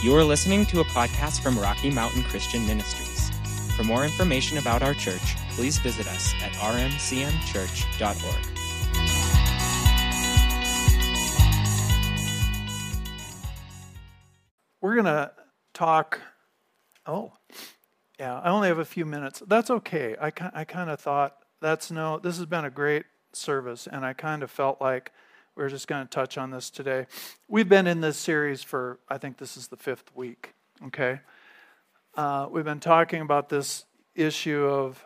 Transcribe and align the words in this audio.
You 0.00 0.14
are 0.14 0.22
listening 0.22 0.64
to 0.66 0.78
a 0.78 0.84
podcast 0.84 1.40
from 1.42 1.58
Rocky 1.58 1.90
Mountain 1.90 2.22
Christian 2.22 2.64
Ministries. 2.68 3.32
For 3.74 3.82
more 3.82 4.04
information 4.04 4.58
about 4.58 4.80
our 4.80 4.94
church, 4.94 5.34
please 5.50 5.78
visit 5.78 6.06
us 6.06 6.32
at 6.40 6.52
rmcmchurch.org. 6.52 8.46
We're 14.80 14.94
going 14.94 15.06
to 15.06 15.32
talk. 15.74 16.20
Oh, 17.04 17.32
yeah, 18.20 18.38
I 18.38 18.50
only 18.50 18.68
have 18.68 18.78
a 18.78 18.84
few 18.84 19.04
minutes. 19.04 19.42
That's 19.48 19.68
okay. 19.68 20.14
I, 20.20 20.30
I 20.54 20.62
kind 20.62 20.90
of 20.90 21.00
thought 21.00 21.38
that's 21.60 21.90
no, 21.90 22.20
this 22.20 22.36
has 22.36 22.46
been 22.46 22.64
a 22.64 22.70
great 22.70 23.06
service, 23.32 23.88
and 23.90 24.06
I 24.06 24.12
kind 24.12 24.44
of 24.44 24.50
felt 24.52 24.80
like 24.80 25.10
we're 25.58 25.68
just 25.68 25.88
going 25.88 26.06
to 26.06 26.08
touch 26.08 26.38
on 26.38 26.52
this 26.52 26.70
today. 26.70 27.04
We've 27.48 27.68
been 27.68 27.88
in 27.88 28.00
this 28.00 28.16
series 28.16 28.62
for, 28.62 29.00
I 29.08 29.18
think 29.18 29.38
this 29.38 29.56
is 29.56 29.66
the 29.66 29.76
fifth 29.76 30.14
week, 30.14 30.54
okay? 30.86 31.18
Uh, 32.16 32.46
we've 32.48 32.64
been 32.64 32.78
talking 32.78 33.22
about 33.22 33.48
this 33.48 33.84
issue 34.14 34.64
of 34.64 35.04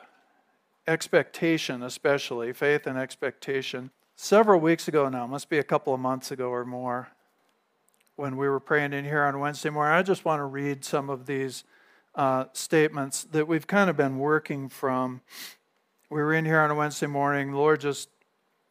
expectation, 0.87 1.83
especially 1.83 2.52
faith 2.52 2.87
and 2.87 2.98
expectation. 2.98 3.91
Several 4.15 4.60
weeks 4.60 4.88
ago 4.88 5.09
now, 5.09 5.27
must 5.27 5.48
be 5.48 5.57
a 5.57 5.65
couple 5.65 5.95
of 5.95 6.01
months 6.01 6.30
ago 6.30 6.51
or 6.51 6.66
more, 6.66 7.09
when 8.16 8.37
we 8.37 8.46
were 8.46 8.60
praying 8.60 8.93
in 8.93 9.07
here 9.07 9.23
on 9.23 9.41
Wednesday 9.41 9.71
morning, 9.71 9.95
I 9.95 10.02
just 10.02 10.27
want 10.27 10.41
to 10.41 10.45
read 10.45 10.84
some 10.84 11.09
of 11.09 11.24
these 11.24 11.65
uh, 12.15 12.45
statements 12.52 13.24
that 13.24 13.48
we've 13.48 13.66
kind 13.66 13.88
of 13.88 13.96
been 13.96 14.19
working 14.19 14.69
from. 14.69 15.23
We 16.10 16.21
were 16.21 16.34
in 16.34 16.45
here 16.45 16.60
on 16.60 16.71
a 16.71 16.74
Wednesday 16.74 17.07
morning. 17.07 17.52
The 17.52 17.57
Lord 17.57 17.80
just 17.80 18.10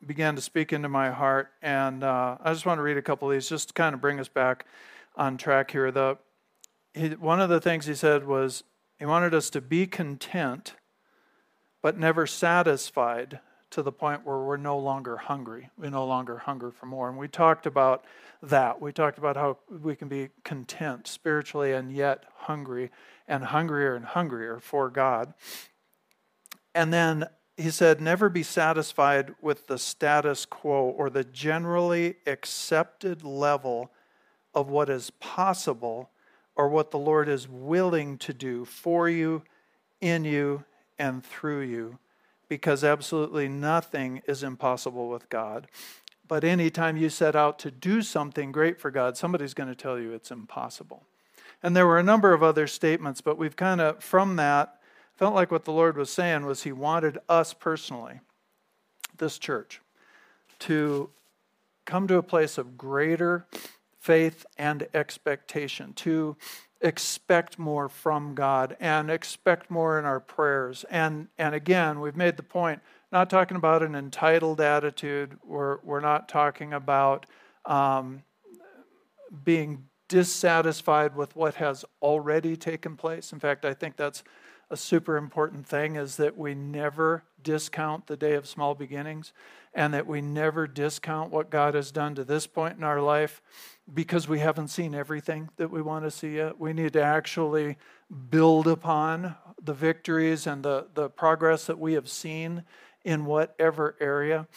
began 0.05 0.35
to 0.35 0.41
speak 0.41 0.73
into 0.73 0.89
my 0.89 1.11
heart. 1.11 1.51
And 1.61 2.03
uh, 2.03 2.37
I 2.41 2.53
just 2.53 2.65
want 2.65 2.79
to 2.79 2.83
read 2.83 2.97
a 2.97 3.01
couple 3.01 3.29
of 3.29 3.33
these 3.33 3.49
just 3.49 3.69
to 3.69 3.73
kind 3.73 3.93
of 3.93 4.01
bring 4.01 4.19
us 4.19 4.27
back 4.27 4.65
on 5.15 5.37
track 5.37 5.71
here. 5.71 5.91
The, 5.91 6.17
he, 6.93 7.09
one 7.09 7.41
of 7.41 7.49
the 7.49 7.61
things 7.61 7.85
he 7.85 7.95
said 7.95 8.25
was 8.25 8.63
he 8.99 9.05
wanted 9.05 9.33
us 9.33 9.49
to 9.51 9.61
be 9.61 9.87
content, 9.87 10.75
but 11.81 11.97
never 11.97 12.27
satisfied 12.27 13.39
to 13.71 13.81
the 13.81 13.91
point 13.91 14.25
where 14.25 14.39
we're 14.39 14.57
no 14.57 14.77
longer 14.77 15.17
hungry. 15.17 15.69
We 15.77 15.89
no 15.89 16.05
longer 16.05 16.39
hunger 16.39 16.71
for 16.71 16.85
more. 16.85 17.09
And 17.09 17.17
we 17.17 17.27
talked 17.27 17.65
about 17.65 18.05
that. 18.43 18.81
We 18.81 18.91
talked 18.91 19.17
about 19.17 19.37
how 19.37 19.57
we 19.69 19.95
can 19.95 20.09
be 20.09 20.29
content 20.43 21.07
spiritually 21.07 21.71
and 21.71 21.91
yet 21.91 22.25
hungry, 22.35 22.91
and 23.27 23.45
hungrier 23.45 23.95
and 23.95 24.05
hungrier 24.05 24.59
for 24.59 24.89
God. 24.89 25.33
And 26.75 26.91
then 26.91 27.27
he 27.61 27.71
said, 27.71 28.01
never 28.01 28.29
be 28.29 28.43
satisfied 28.43 29.35
with 29.41 29.67
the 29.67 29.77
status 29.77 30.45
quo 30.45 30.83
or 30.85 31.09
the 31.09 31.23
generally 31.23 32.15
accepted 32.25 33.23
level 33.23 33.91
of 34.53 34.69
what 34.69 34.89
is 34.89 35.09
possible 35.19 36.09
or 36.55 36.67
what 36.67 36.91
the 36.91 36.99
Lord 36.99 37.29
is 37.29 37.47
willing 37.47 38.17
to 38.19 38.33
do 38.33 38.65
for 38.65 39.07
you, 39.07 39.43
in 40.01 40.25
you, 40.25 40.63
and 40.99 41.23
through 41.23 41.61
you, 41.61 41.97
because 42.47 42.83
absolutely 42.83 43.47
nothing 43.47 44.21
is 44.27 44.43
impossible 44.43 45.09
with 45.09 45.29
God. 45.29 45.67
But 46.27 46.43
anytime 46.43 46.97
you 46.97 47.09
set 47.09 47.35
out 47.35 47.59
to 47.59 47.71
do 47.71 48.01
something 48.01 48.51
great 48.51 48.79
for 48.79 48.91
God, 48.91 49.17
somebody's 49.17 49.53
going 49.53 49.69
to 49.69 49.75
tell 49.75 49.99
you 49.99 50.13
it's 50.13 50.31
impossible. 50.31 51.03
And 51.63 51.75
there 51.75 51.87
were 51.87 51.99
a 51.99 52.03
number 52.03 52.33
of 52.33 52.43
other 52.43 52.67
statements, 52.67 53.21
but 53.21 53.37
we've 53.37 53.55
kind 53.55 53.81
of, 53.81 54.03
from 54.03 54.35
that, 54.37 54.80
felt 55.21 55.35
like 55.35 55.51
what 55.51 55.65
the 55.65 55.71
Lord 55.71 55.97
was 55.97 56.09
saying 56.09 56.47
was 56.47 56.63
He 56.63 56.71
wanted 56.71 57.19
us 57.29 57.53
personally, 57.53 58.21
this 59.19 59.37
church, 59.37 59.79
to 60.57 61.11
come 61.85 62.07
to 62.07 62.17
a 62.17 62.23
place 62.23 62.57
of 62.57 62.75
greater 62.75 63.45
faith 63.99 64.47
and 64.57 64.87
expectation, 64.95 65.93
to 65.93 66.35
expect 66.81 67.59
more 67.59 67.87
from 67.87 68.33
God 68.33 68.75
and 68.79 69.11
expect 69.11 69.69
more 69.69 69.99
in 69.99 70.05
our 70.05 70.19
prayers. 70.19 70.85
And, 70.89 71.27
and 71.37 71.53
again, 71.53 71.99
we've 71.99 72.17
made 72.17 72.35
the 72.35 72.41
point 72.41 72.81
not 73.11 73.29
talking 73.29 73.57
about 73.57 73.83
an 73.83 73.93
entitled 73.93 74.59
attitude, 74.59 75.37
we're, 75.45 75.77
we're 75.83 75.99
not 75.99 76.29
talking 76.29 76.73
about 76.73 77.27
um, 77.65 78.23
being 79.43 79.83
dissatisfied 80.07 81.15
with 81.15 81.35
what 81.35 81.53
has 81.53 81.85
already 82.01 82.57
taken 82.57 82.97
place. 82.97 83.31
In 83.31 83.39
fact, 83.39 83.65
I 83.65 83.75
think 83.75 83.97
that's 83.97 84.23
a 84.71 84.77
super 84.77 85.17
important 85.17 85.67
thing 85.67 85.97
is 85.97 86.15
that 86.15 86.37
we 86.37 86.55
never 86.55 87.23
discount 87.43 88.07
the 88.07 88.15
day 88.15 88.35
of 88.35 88.47
small 88.47 88.73
beginnings 88.73 89.33
and 89.73 89.93
that 89.93 90.07
we 90.07 90.21
never 90.21 90.65
discount 90.65 91.29
what 91.29 91.49
God 91.49 91.75
has 91.75 91.91
done 91.91 92.15
to 92.15 92.23
this 92.23 92.47
point 92.47 92.77
in 92.77 92.83
our 92.83 93.01
life 93.01 93.41
because 93.93 94.29
we 94.29 94.39
haven't 94.39 94.69
seen 94.69 94.95
everything 94.95 95.49
that 95.57 95.69
we 95.69 95.81
want 95.81 96.05
to 96.05 96.11
see 96.11 96.37
yet. 96.37 96.57
We 96.57 96.71
need 96.71 96.93
to 96.93 97.03
actually 97.03 97.77
build 98.29 98.65
upon 98.65 99.35
the 99.61 99.73
victories 99.73 100.47
and 100.47 100.63
the, 100.63 100.87
the 100.93 101.09
progress 101.09 101.65
that 101.65 101.77
we 101.77 101.93
have 101.93 102.07
seen 102.07 102.63
in 103.03 103.25
whatever 103.25 103.97
area. 103.99 104.47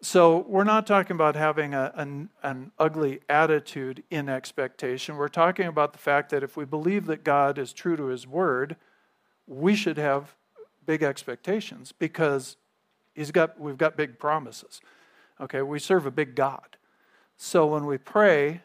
So, 0.00 0.44
we're 0.46 0.62
not 0.62 0.86
talking 0.86 1.16
about 1.16 1.34
having 1.34 1.74
a, 1.74 1.92
an, 1.96 2.28
an 2.44 2.70
ugly 2.78 3.18
attitude 3.28 4.04
in 4.10 4.28
expectation. 4.28 5.16
We're 5.16 5.26
talking 5.26 5.66
about 5.66 5.92
the 5.92 5.98
fact 5.98 6.30
that 6.30 6.44
if 6.44 6.56
we 6.56 6.64
believe 6.64 7.06
that 7.06 7.24
God 7.24 7.58
is 7.58 7.72
true 7.72 7.96
to 7.96 8.04
his 8.04 8.24
word, 8.24 8.76
we 9.48 9.74
should 9.74 9.96
have 9.96 10.34
big 10.86 11.02
expectations 11.02 11.92
because 11.92 12.56
he's 13.14 13.30
got, 13.30 13.58
we've 13.58 13.78
got 13.78 13.96
big 13.96 14.18
promises. 14.18 14.80
Okay, 15.40 15.62
we 15.62 15.78
serve 15.78 16.06
a 16.06 16.10
big 16.10 16.34
God. 16.34 16.76
So 17.36 17.66
when 17.66 17.86
we 17.86 17.98
pray 17.98 18.62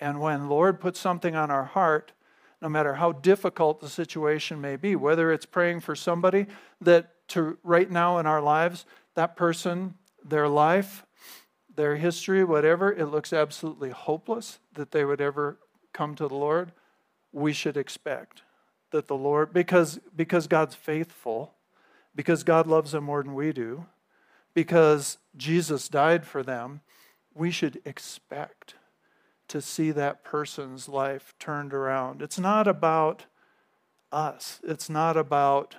and 0.00 0.20
when 0.20 0.40
the 0.40 0.46
Lord 0.48 0.80
puts 0.80 0.98
something 0.98 1.36
on 1.36 1.50
our 1.50 1.64
heart, 1.64 2.12
no 2.60 2.68
matter 2.68 2.94
how 2.94 3.12
difficult 3.12 3.80
the 3.80 3.88
situation 3.88 4.60
may 4.60 4.76
be, 4.76 4.96
whether 4.96 5.30
it's 5.30 5.46
praying 5.46 5.80
for 5.80 5.94
somebody 5.94 6.46
that 6.80 7.10
to 7.28 7.58
right 7.62 7.90
now 7.90 8.18
in 8.18 8.26
our 8.26 8.40
lives, 8.40 8.86
that 9.14 9.36
person, 9.36 9.94
their 10.24 10.48
life, 10.48 11.04
their 11.74 11.96
history, 11.96 12.42
whatever, 12.44 12.92
it 12.92 13.06
looks 13.06 13.32
absolutely 13.32 13.90
hopeless 13.90 14.58
that 14.74 14.92
they 14.92 15.04
would 15.04 15.20
ever 15.20 15.58
come 15.92 16.14
to 16.14 16.26
the 16.26 16.34
Lord, 16.34 16.72
we 17.32 17.52
should 17.52 17.76
expect 17.76 18.43
that 18.94 19.08
the 19.08 19.16
Lord, 19.16 19.52
because, 19.52 19.98
because 20.14 20.46
God's 20.46 20.76
faithful, 20.76 21.54
because 22.14 22.44
God 22.44 22.68
loves 22.68 22.92
them 22.92 23.02
more 23.02 23.24
than 23.24 23.34
we 23.34 23.52
do, 23.52 23.86
because 24.54 25.18
Jesus 25.36 25.88
died 25.88 26.24
for 26.24 26.44
them, 26.44 26.80
we 27.34 27.50
should 27.50 27.82
expect 27.84 28.76
to 29.48 29.60
see 29.60 29.90
that 29.90 30.22
person's 30.22 30.88
life 30.88 31.34
turned 31.40 31.74
around. 31.74 32.22
It's 32.22 32.38
not 32.38 32.68
about 32.68 33.26
us, 34.12 34.60
it's 34.62 34.88
not 34.88 35.16
about 35.16 35.74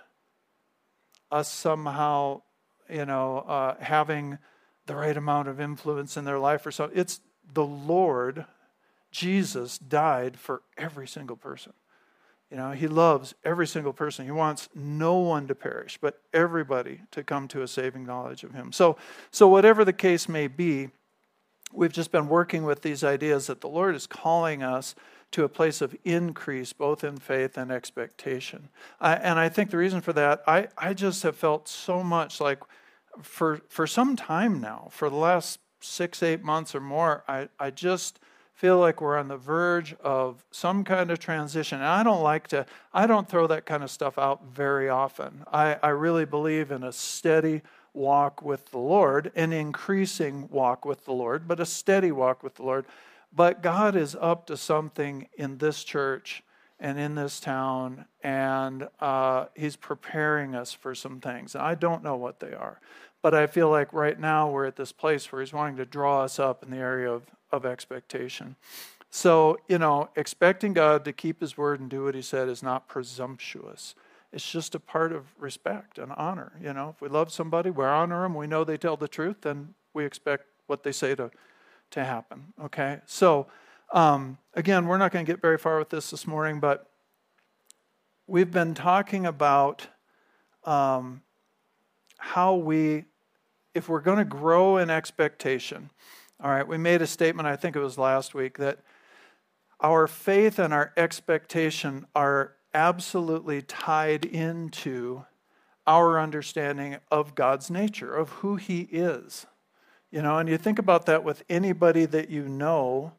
us 1.32 1.50
somehow, 1.50 2.42
you 2.90 3.06
know, 3.06 3.46
uh, 3.48 3.76
having 3.80 4.40
the 4.88 4.96
right 4.98 5.16
amount 5.16 5.48
of 5.48 5.62
influence 5.62 6.18
in 6.18 6.26
their 6.26 6.38
life 6.38 6.66
or 6.66 6.72
so. 6.72 6.92
It's 6.94 7.22
the 7.54 7.66
Lord, 7.66 8.46
Jesus, 9.10 9.78
died 9.78 10.38
for 10.38 10.64
every 10.78 11.08
single 11.08 11.38
person. 11.38 11.72
You 12.52 12.58
know, 12.58 12.72
he 12.72 12.88
loves 12.88 13.34
every 13.44 13.66
single 13.66 13.94
person. 13.94 14.26
He 14.26 14.32
wants 14.32 14.70
no 14.76 15.18
one 15.18 15.48
to 15.48 15.56
perish, 15.56 15.98
but 16.00 16.22
everybody 16.34 17.02
to 17.12 17.24
come 17.24 17.48
to 17.50 17.64
a 17.64 17.68
saving 17.68 18.06
knowledge 18.06 18.44
of 18.44 18.54
him. 18.54 18.72
So, 18.72 18.98
so 19.32 19.48
whatever 19.48 19.84
the 19.84 19.94
case 19.94 20.30
may 20.30 20.48
be, 20.48 20.90
we've 21.74 21.92
just 21.92 22.12
been 22.12 22.28
working 22.28 22.64
with 22.64 22.82
these 22.82 23.04
ideas 23.04 23.48
that 23.48 23.62
the 23.62 23.68
Lord 23.68 23.96
is 23.96 24.06
calling 24.08 24.62
us 24.62 24.96
to 25.32 25.44
a 25.44 25.50
place 25.50 25.82
of 25.82 25.96
increase, 26.06 26.72
both 26.72 27.04
in 27.04 27.18
faith 27.18 27.58
and 27.58 27.72
expectation. 27.72 28.70
I, 29.02 29.16
and 29.16 29.40
I 29.40 29.50
think 29.50 29.72
the 29.72 29.78
reason 29.78 30.02
for 30.02 30.14
that, 30.14 30.44
I, 30.48 30.68
I 30.78 30.94
just 30.94 31.24
have 31.24 31.36
felt 31.36 31.68
so 31.68 32.04
much 32.04 32.40
like 32.40 32.60
for, 33.22 33.60
for 33.68 33.88
some 33.88 34.16
time 34.16 34.62
now, 34.62 34.88
for 34.92 35.10
the 35.10 35.16
last 35.16 35.60
six, 35.82 36.22
eight 36.24 36.44
months 36.44 36.76
or 36.76 36.80
more, 36.80 37.24
I, 37.28 37.50
I 37.60 37.72
just 37.72 38.20
feel 38.56 38.80
like 38.80 39.02
we're 39.02 39.18
on 39.18 39.28
the 39.28 39.38
verge 39.38 39.94
of 40.02 40.44
some 40.50 40.84
kind 40.86 41.12
of 41.12 41.20
transition. 41.20 41.80
And 41.80 41.88
I 41.88 42.04
don't 42.04 42.24
like 42.24 42.48
to, 42.48 42.66
I 42.94 43.06
don't 43.06 43.28
throw 43.28 43.48
that 43.48 43.66
kind 43.66 43.84
of 43.84 43.92
stuff 43.92 44.18
out 44.18 44.46
very 44.54 44.90
often. 44.90 45.44
I, 45.52 45.78
I 45.84 45.90
really 45.90 46.26
believe 46.26 46.72
in 46.72 46.84
a 46.84 46.94
steady 46.94 47.62
walk 47.94 48.42
with 48.42 48.72
the 48.72 48.78
Lord, 48.78 49.32
an 49.36 49.52
increasing 49.52 50.48
walk 50.50 50.86
with 50.86 51.04
the 51.04 51.12
Lord, 51.12 51.48
but 51.48 51.60
a 51.60 51.66
steady 51.66 52.14
walk 52.14 52.44
with 52.44 52.56
the 52.56 52.64
Lord. 52.64 52.86
But 53.34 53.62
God 53.62 53.96
is 53.98 54.16
up 54.20 54.48
to 54.48 54.56
something 54.56 55.28
in 55.38 55.58
this 55.58 55.84
church 55.84 56.42
and 56.80 56.98
in 56.98 57.16
this 57.16 57.40
town, 57.42 58.06
and 58.24 58.88
uh, 59.00 59.46
He's 59.56 59.76
preparing 59.76 60.56
us 60.56 60.74
for 60.74 60.96
some 60.96 61.20
things. 61.20 61.56
And 61.56 61.64
I 61.64 61.76
don't 61.76 62.04
know 62.04 62.16
what 62.16 62.40
they 62.40 62.54
are. 62.54 62.80
But 63.22 63.34
I 63.34 63.48
feel 63.48 63.70
like 63.70 63.92
right 63.92 64.20
now 64.20 64.50
we're 64.50 64.66
at 64.66 64.76
this 64.76 64.92
place 64.92 65.32
where 65.32 65.42
He's 65.42 65.54
wanting 65.54 65.78
to 65.78 65.86
draw 65.86 66.24
us 66.24 66.38
up 66.38 66.64
in 66.64 66.70
the 66.70 66.78
area 66.78 67.12
of 67.12 67.24
of 67.52 67.66
expectation. 67.66 68.56
So, 69.10 69.58
you 69.68 69.78
know, 69.78 70.10
expecting 70.16 70.74
God 70.74 71.06
to 71.06 71.14
keep 71.14 71.40
his 71.42 71.58
word 71.58 71.80
and 71.80 71.90
do 71.90 72.04
what 72.04 72.16
he 72.16 72.22
said 72.22 72.50
is 72.50 72.62
not 72.62 72.88
presumptuous. 72.88 73.96
It's 74.34 74.52
just 74.52 74.76
a 74.76 74.80
part 74.80 75.14
of 75.14 75.26
respect 75.40 75.98
and 75.98 76.12
honor. 76.14 76.54
You 76.62 76.74
know, 76.74 76.90
if 76.90 77.02
we 77.02 77.08
love 77.08 77.32
somebody, 77.32 77.70
we 77.70 77.86
honor 77.86 78.24
them, 78.24 78.34
we 78.34 78.48
know 78.48 78.64
they 78.64 78.78
tell 78.78 78.98
the 78.98 79.08
truth, 79.08 79.38
then 79.42 79.76
we 79.94 80.06
expect 80.06 80.46
what 80.68 80.84
they 80.84 80.92
say 80.92 81.16
to, 81.16 81.32
to 81.92 82.04
happen. 82.04 82.54
Okay? 82.64 83.00
So, 83.06 83.48
Um, 83.94 84.40
again, 84.56 84.88
we're 84.88 84.98
not 84.98 85.12
going 85.12 85.26
to 85.26 85.32
get 85.32 85.42
very 85.42 85.60
far 85.60 85.78
with 85.78 85.90
this 85.90 86.10
this 86.10 86.26
morning, 86.26 86.60
but 86.60 86.90
we've 88.26 88.50
been 88.50 88.74
talking 88.74 89.28
about 89.28 89.88
um, 90.64 91.22
how 92.18 92.56
we, 92.56 93.06
if 93.76 93.88
we're 93.88 94.02
going 94.02 94.18
to 94.18 94.26
grow 94.26 94.78
in 94.78 94.90
expectation, 94.90 95.92
all 96.44 96.52
right, 96.52 96.68
we 96.68 96.78
made 96.78 97.02
a 97.02 97.08
statement, 97.08 97.48
I 97.48 97.56
think 97.56 97.76
it 97.76 97.80
was 97.80 97.98
last 97.98 98.34
week, 98.34 98.58
that 98.58 98.80
our 99.80 100.08
faith 100.08 100.60
and 100.60 100.74
our 100.74 100.94
expectation 100.98 102.06
are 102.16 102.56
absolutely 102.74 103.62
tied 103.62 104.26
into 104.26 105.26
our 105.88 106.20
understanding 106.20 106.98
of 107.12 107.36
God's 107.36 107.70
nature, 107.70 108.14
of 108.14 108.30
who 108.30 108.56
He 108.56 108.82
is. 108.92 109.46
You 110.12 110.22
know, 110.22 110.38
and 110.38 110.50
you 110.50 110.58
think 110.58 110.80
about 110.80 111.06
that 111.06 111.24
with 111.24 111.44
anybody 111.50 112.06
that 112.06 112.30
you 112.30 112.48
know, 112.48 113.14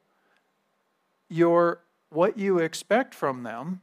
your 1.28 1.80
what 2.10 2.38
you 2.38 2.58
expect 2.58 3.14
from 3.14 3.42
them 3.42 3.80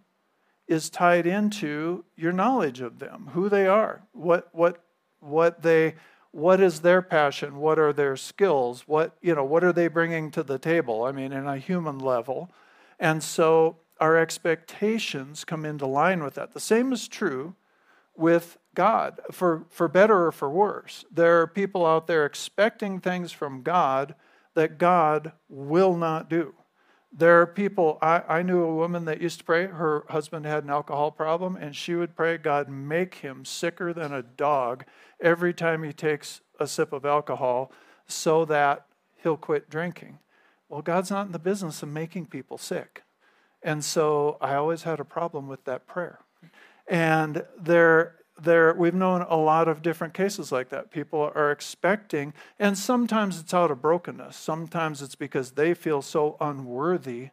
is 0.67 0.89
tied 0.89 1.27
into 1.27 2.05
your 2.15 2.31
knowledge 2.31 2.81
of 2.81 2.99
them, 2.99 3.29
who 3.33 3.49
they 3.49 3.67
are, 3.67 4.03
what 4.13 4.49
what 4.53 4.83
what 5.19 5.61
they 5.61 5.95
what 6.33 6.59
is 6.59 6.81
their 6.81 7.01
passion, 7.01 7.57
what 7.57 7.79
are 7.79 7.93
their 7.93 8.17
skills, 8.17 8.83
what 8.87 9.15
you 9.21 9.33
know, 9.33 9.45
what 9.45 9.63
are 9.63 9.71
they 9.71 9.87
bringing 9.87 10.31
to 10.31 10.43
the 10.43 10.59
table? 10.59 11.05
I 11.05 11.13
mean, 11.13 11.31
in 11.31 11.47
a 11.47 11.57
human 11.57 11.99
level, 11.99 12.51
and 12.99 13.23
so 13.23 13.77
our 13.99 14.17
expectations 14.17 15.45
come 15.45 15.63
into 15.63 15.85
line 15.85 16.23
with 16.23 16.33
that. 16.33 16.53
The 16.53 16.59
same 16.59 16.91
is 16.91 17.07
true 17.07 17.55
with 18.15 18.57
God, 18.75 19.19
for, 19.31 19.65
for 19.69 19.87
better 19.87 20.25
or 20.27 20.31
for 20.31 20.49
worse. 20.49 21.05
There 21.11 21.41
are 21.41 21.47
people 21.47 21.85
out 21.85 22.07
there 22.07 22.25
expecting 22.25 22.99
things 22.99 23.31
from 23.31 23.61
God 23.61 24.15
that 24.55 24.77
God 24.77 25.31
will 25.49 25.95
not 25.95 26.29
do. 26.29 26.53
There 27.15 27.41
are 27.41 27.45
people, 27.45 27.99
I, 28.01 28.23
I 28.27 28.41
knew 28.41 28.63
a 28.63 28.75
woman 28.75 29.05
that 29.05 29.21
used 29.21 29.37
to 29.39 29.45
pray, 29.45 29.67
her 29.67 30.03
husband 30.09 30.45
had 30.47 30.63
an 30.63 30.71
alcohol 30.71 31.11
problem, 31.11 31.55
and 31.55 31.75
she 31.75 31.93
would 31.93 32.15
pray, 32.15 32.37
God, 32.37 32.69
make 32.69 33.15
him 33.15 33.45
sicker 33.45 33.93
than 33.93 34.11
a 34.11 34.23
dog 34.23 34.83
every 35.21 35.53
time 35.53 35.83
he 35.83 35.93
takes 35.93 36.41
a 36.59 36.65
sip 36.65 36.91
of 36.91 37.05
alcohol 37.05 37.71
so 38.07 38.45
that 38.45 38.87
he'll 39.21 39.37
quit 39.37 39.69
drinking. 39.69 40.17
Well, 40.69 40.81
God's 40.81 41.11
not 41.11 41.27
in 41.27 41.31
the 41.33 41.39
business 41.39 41.83
of 41.83 41.89
making 41.89 42.27
people 42.27 42.57
sick. 42.57 43.03
And 43.61 43.85
so 43.85 44.37
I 44.41 44.55
always 44.55 44.83
had 44.83 44.99
a 44.99 45.05
problem 45.05 45.47
with 45.47 45.65
that 45.65 45.85
prayer. 45.85 46.19
And 46.87 47.45
there 47.59 48.15
there 48.41 48.73
we've 48.73 48.93
known 48.93 49.21
a 49.21 49.37
lot 49.37 49.67
of 49.67 49.81
different 49.81 50.13
cases 50.13 50.51
like 50.51 50.69
that. 50.69 50.91
People 50.91 51.31
are 51.35 51.51
expecting 51.51 52.33
and 52.59 52.77
sometimes 52.77 53.39
it's 53.39 53.53
out 53.53 53.71
of 53.71 53.81
brokenness. 53.81 54.35
Sometimes 54.35 55.01
it's 55.01 55.15
because 55.15 55.51
they 55.51 55.73
feel 55.73 56.01
so 56.01 56.37
unworthy 56.39 57.29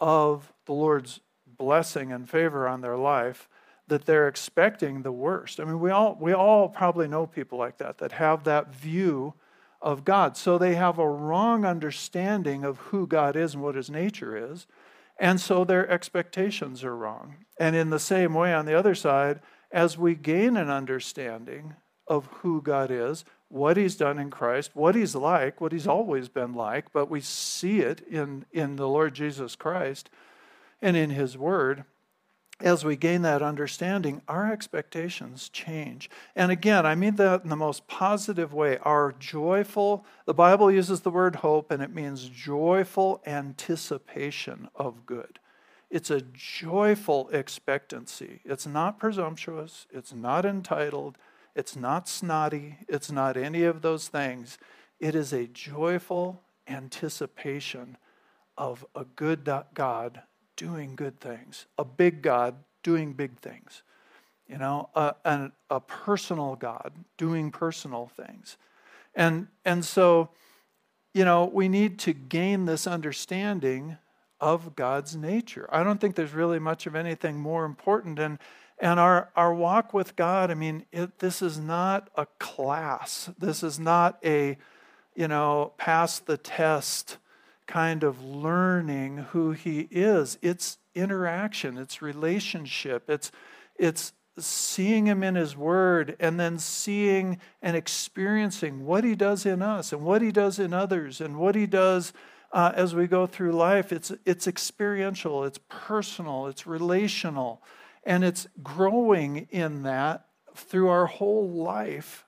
of 0.00 0.52
the 0.66 0.72
lord's 0.72 1.20
blessing 1.46 2.12
and 2.12 2.28
favor 2.28 2.66
on 2.66 2.80
their 2.80 2.96
life 2.96 3.48
that 3.88 4.06
they're 4.06 4.28
expecting 4.28 5.02
the 5.02 5.12
worst. 5.12 5.58
I 5.58 5.64
mean 5.64 5.80
we 5.80 5.90
all 5.90 6.16
we 6.20 6.32
all 6.32 6.68
probably 6.68 7.08
know 7.08 7.26
people 7.26 7.58
like 7.58 7.78
that 7.78 7.98
that 7.98 8.12
have 8.12 8.44
that 8.44 8.74
view 8.74 9.34
of 9.80 10.04
god. 10.04 10.36
So 10.36 10.56
they 10.56 10.76
have 10.76 10.98
a 10.98 11.08
wrong 11.08 11.64
understanding 11.64 12.64
of 12.64 12.78
who 12.78 13.06
god 13.06 13.34
is 13.36 13.54
and 13.54 13.62
what 13.62 13.74
his 13.74 13.90
nature 13.90 14.36
is 14.36 14.66
and 15.18 15.40
so 15.40 15.64
their 15.64 15.88
expectations 15.88 16.82
are 16.82 16.96
wrong. 16.96 17.36
And 17.58 17.76
in 17.76 17.90
the 17.90 18.00
same 18.00 18.34
way 18.34 18.52
on 18.52 18.66
the 18.66 18.74
other 18.74 18.94
side 18.94 19.40
as 19.72 19.96
we 19.96 20.14
gain 20.14 20.56
an 20.56 20.70
understanding 20.70 21.74
of 22.06 22.26
who 22.26 22.60
God 22.60 22.90
is, 22.90 23.24
what 23.48 23.76
He's 23.76 23.96
done 23.96 24.18
in 24.18 24.30
Christ, 24.30 24.72
what 24.74 24.94
He's 24.94 25.14
like, 25.14 25.60
what 25.60 25.72
He's 25.72 25.86
always 25.86 26.28
been 26.28 26.52
like, 26.52 26.92
but 26.92 27.10
we 27.10 27.20
see 27.20 27.80
it 27.80 28.00
in, 28.08 28.44
in 28.52 28.76
the 28.76 28.88
Lord 28.88 29.14
Jesus 29.14 29.56
Christ 29.56 30.10
and 30.80 30.96
in 30.96 31.10
His 31.10 31.38
Word. 31.38 31.84
As 32.60 32.84
we 32.84 32.94
gain 32.96 33.22
that 33.22 33.42
understanding, 33.42 34.22
our 34.28 34.52
expectations 34.52 35.48
change. 35.48 36.08
And 36.36 36.52
again, 36.52 36.86
I 36.86 36.94
mean 36.94 37.16
that 37.16 37.42
in 37.42 37.50
the 37.50 37.56
most 37.56 37.88
positive 37.88 38.52
way. 38.52 38.78
Our 38.78 39.12
joyful, 39.18 40.06
the 40.26 40.34
Bible 40.34 40.70
uses 40.70 41.00
the 41.00 41.10
word 41.10 41.36
hope, 41.36 41.72
and 41.72 41.82
it 41.82 41.92
means 41.92 42.28
joyful 42.28 43.20
anticipation 43.26 44.68
of 44.76 45.06
good. 45.06 45.40
It's 45.92 46.10
a 46.10 46.22
joyful 46.22 47.28
expectancy. 47.34 48.40
It's 48.46 48.66
not 48.66 48.98
presumptuous. 48.98 49.86
It's 49.92 50.14
not 50.14 50.46
entitled. 50.46 51.18
It's 51.54 51.76
not 51.76 52.08
snotty. 52.08 52.78
It's 52.88 53.10
not 53.12 53.36
any 53.36 53.64
of 53.64 53.82
those 53.82 54.08
things. 54.08 54.56
It 54.98 55.14
is 55.14 55.34
a 55.34 55.46
joyful 55.46 56.40
anticipation 56.66 57.98
of 58.56 58.86
a 58.94 59.04
good 59.04 59.46
God 59.74 60.22
doing 60.56 60.96
good 60.96 61.20
things, 61.20 61.66
a 61.76 61.84
big 61.84 62.22
God 62.22 62.54
doing 62.82 63.12
big 63.12 63.38
things, 63.40 63.82
you 64.48 64.56
know, 64.56 64.88
a, 64.94 65.14
a, 65.26 65.52
a 65.68 65.80
personal 65.80 66.56
God 66.56 66.92
doing 67.18 67.50
personal 67.50 68.10
things. 68.16 68.56
And, 69.14 69.48
and 69.66 69.84
so, 69.84 70.30
you 71.12 71.26
know, 71.26 71.44
we 71.44 71.68
need 71.68 71.98
to 72.00 72.14
gain 72.14 72.64
this 72.64 72.86
understanding 72.86 73.98
of 74.42 74.74
God's 74.74 75.16
nature. 75.16 75.68
I 75.70 75.84
don't 75.84 76.00
think 76.00 76.16
there's 76.16 76.34
really 76.34 76.58
much 76.58 76.86
of 76.86 76.96
anything 76.96 77.38
more 77.38 77.64
important. 77.64 78.18
And, 78.18 78.40
and 78.80 78.98
our, 78.98 79.30
our 79.36 79.54
walk 79.54 79.94
with 79.94 80.16
God, 80.16 80.50
I 80.50 80.54
mean, 80.54 80.84
it, 80.90 81.20
this 81.20 81.40
is 81.40 81.58
not 81.58 82.10
a 82.16 82.26
class. 82.40 83.30
This 83.38 83.62
is 83.62 83.78
not 83.78 84.18
a, 84.24 84.58
you 85.14 85.28
know, 85.28 85.72
pass 85.78 86.18
the 86.18 86.36
test 86.36 87.18
kind 87.68 88.02
of 88.02 88.20
learning 88.20 89.18
who 89.30 89.52
He 89.52 89.86
is. 89.92 90.38
It's 90.42 90.78
interaction, 90.96 91.78
it's 91.78 92.02
relationship, 92.02 93.08
it's, 93.08 93.30
it's 93.76 94.12
seeing 94.40 95.06
Him 95.06 95.22
in 95.22 95.36
His 95.36 95.56
Word 95.56 96.16
and 96.18 96.40
then 96.40 96.58
seeing 96.58 97.38
and 97.62 97.76
experiencing 97.76 98.84
what 98.86 99.04
He 99.04 99.14
does 99.14 99.46
in 99.46 99.62
us 99.62 99.92
and 99.92 100.02
what 100.02 100.20
He 100.20 100.32
does 100.32 100.58
in 100.58 100.74
others 100.74 101.20
and 101.20 101.36
what 101.36 101.54
He 101.54 101.66
does 101.66 102.12
uh, 102.52 102.72
as 102.74 102.94
we 102.94 103.06
go 103.06 103.26
through 103.26 103.52
life. 103.52 103.92
It's, 103.92 104.12
it's 104.26 104.46
experiential, 104.46 105.44
it's 105.44 105.58
personal, 105.68 106.46
it's 106.46 106.66
relational, 106.66 107.62
and 108.04 108.24
it's 108.24 108.46
growing 108.62 109.48
in 109.50 109.82
that 109.84 110.26
through 110.54 110.88
our 110.88 111.06
whole 111.06 111.48
life. 111.48 112.26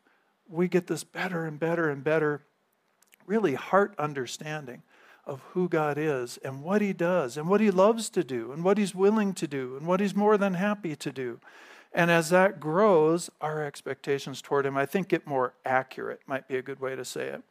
We 0.49 0.69
get 0.69 0.87
this 0.87 1.05
better 1.05 1.45
and 1.45 1.59
better 1.59 1.91
and 1.91 2.03
better, 2.03 2.43
really 3.27 3.55
heart 3.55 3.95
understanding 3.99 4.83
of 5.27 5.41
who 5.53 5.69
God 5.69 5.97
is 5.99 6.39
and 6.39 6.63
what 6.63 6.83
He 6.83 6.93
does 6.93 7.37
and 7.37 7.49
what 7.49 7.61
He 7.61 7.71
loves 7.71 8.11
to 8.11 8.23
do 8.23 8.53
and 8.53 8.63
what 8.63 8.79
He's 8.79 8.95
willing 8.95 9.33
to 9.35 9.47
do 9.47 9.77
and 9.77 9.87
what 9.87 10.01
He's 10.01 10.15
more 10.15 10.37
than 10.37 10.55
happy 10.55 10.95
to 10.97 11.13
do. 11.13 11.41
And 11.93 12.11
as 12.11 12.31
that 12.31 12.61
grows, 12.61 13.31
our 13.41 13.65
expectations 13.65 14.43
toward 14.43 14.67
Him, 14.67 14.77
I 14.77 14.85
think, 14.85 15.09
get 15.09 15.27
more 15.27 15.55
accurate, 15.65 16.21
might 16.27 16.49
be 16.49 16.57
a 16.57 16.63
good 16.63 16.81
way 16.81 16.97
to 16.97 17.05
say 17.05 17.29
it. 17.29 17.43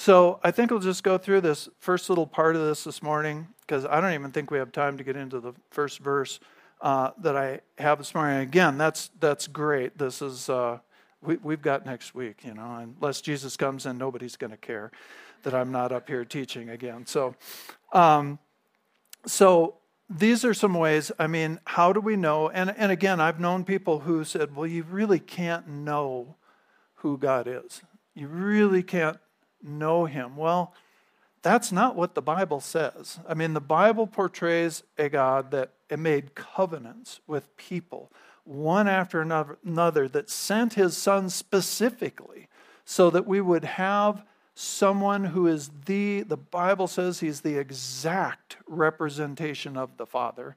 So 0.00 0.38
I 0.44 0.52
think 0.52 0.70
we'll 0.70 0.78
just 0.78 1.02
go 1.02 1.18
through 1.18 1.40
this 1.40 1.68
first 1.80 2.08
little 2.08 2.26
part 2.26 2.54
of 2.54 2.62
this 2.62 2.84
this 2.84 3.02
morning 3.02 3.48
because 3.62 3.84
I 3.84 4.00
don't 4.00 4.14
even 4.14 4.30
think 4.30 4.48
we 4.52 4.58
have 4.58 4.70
time 4.70 4.96
to 4.96 5.02
get 5.02 5.16
into 5.16 5.40
the 5.40 5.54
first 5.72 5.98
verse 5.98 6.38
uh, 6.80 7.10
that 7.18 7.36
I 7.36 7.60
have 7.78 7.98
this 7.98 8.14
morning. 8.14 8.38
Again, 8.38 8.78
that's 8.78 9.10
that's 9.18 9.48
great. 9.48 9.98
This 9.98 10.22
is 10.22 10.48
uh, 10.48 10.78
we, 11.20 11.38
we've 11.38 11.60
got 11.60 11.84
next 11.84 12.14
week, 12.14 12.44
you 12.44 12.54
know, 12.54 12.88
unless 13.00 13.20
Jesus 13.20 13.56
comes 13.56 13.86
in, 13.86 13.98
nobody's 13.98 14.36
going 14.36 14.52
to 14.52 14.56
care 14.56 14.92
that 15.42 15.52
I'm 15.52 15.72
not 15.72 15.90
up 15.90 16.08
here 16.08 16.24
teaching 16.24 16.70
again. 16.70 17.04
So, 17.04 17.34
um, 17.92 18.38
so 19.26 19.78
these 20.08 20.44
are 20.44 20.54
some 20.54 20.74
ways. 20.74 21.10
I 21.18 21.26
mean, 21.26 21.58
how 21.64 21.92
do 21.92 21.98
we 21.98 22.14
know? 22.14 22.50
And 22.50 22.70
and 22.70 22.92
again, 22.92 23.20
I've 23.20 23.40
known 23.40 23.64
people 23.64 23.98
who 23.98 24.22
said, 24.22 24.54
"Well, 24.54 24.68
you 24.68 24.84
really 24.84 25.18
can't 25.18 25.66
know 25.66 26.36
who 26.94 27.18
God 27.18 27.48
is. 27.48 27.82
You 28.14 28.28
really 28.28 28.84
can't 28.84 29.18
know 29.62 30.04
him. 30.04 30.36
Well, 30.36 30.74
that's 31.42 31.70
not 31.70 31.96
what 31.96 32.14
the 32.14 32.22
Bible 32.22 32.60
says. 32.60 33.20
I 33.28 33.34
mean, 33.34 33.54
the 33.54 33.60
Bible 33.60 34.06
portrays 34.06 34.82
a 34.96 35.08
God 35.08 35.50
that 35.52 35.70
made 35.96 36.34
covenants 36.34 37.20
with 37.26 37.56
people, 37.56 38.10
one 38.44 38.88
after 38.88 39.20
another, 39.20 40.08
that 40.08 40.30
sent 40.30 40.74
his 40.74 40.96
son 40.96 41.30
specifically 41.30 42.48
so 42.84 43.10
that 43.10 43.26
we 43.26 43.40
would 43.40 43.64
have 43.64 44.24
someone 44.54 45.26
who 45.26 45.46
is 45.46 45.70
the, 45.86 46.22
the 46.22 46.36
Bible 46.36 46.88
says 46.88 47.20
he's 47.20 47.42
the 47.42 47.56
exact 47.56 48.56
representation 48.66 49.76
of 49.76 49.96
the 49.98 50.06
Father. 50.06 50.56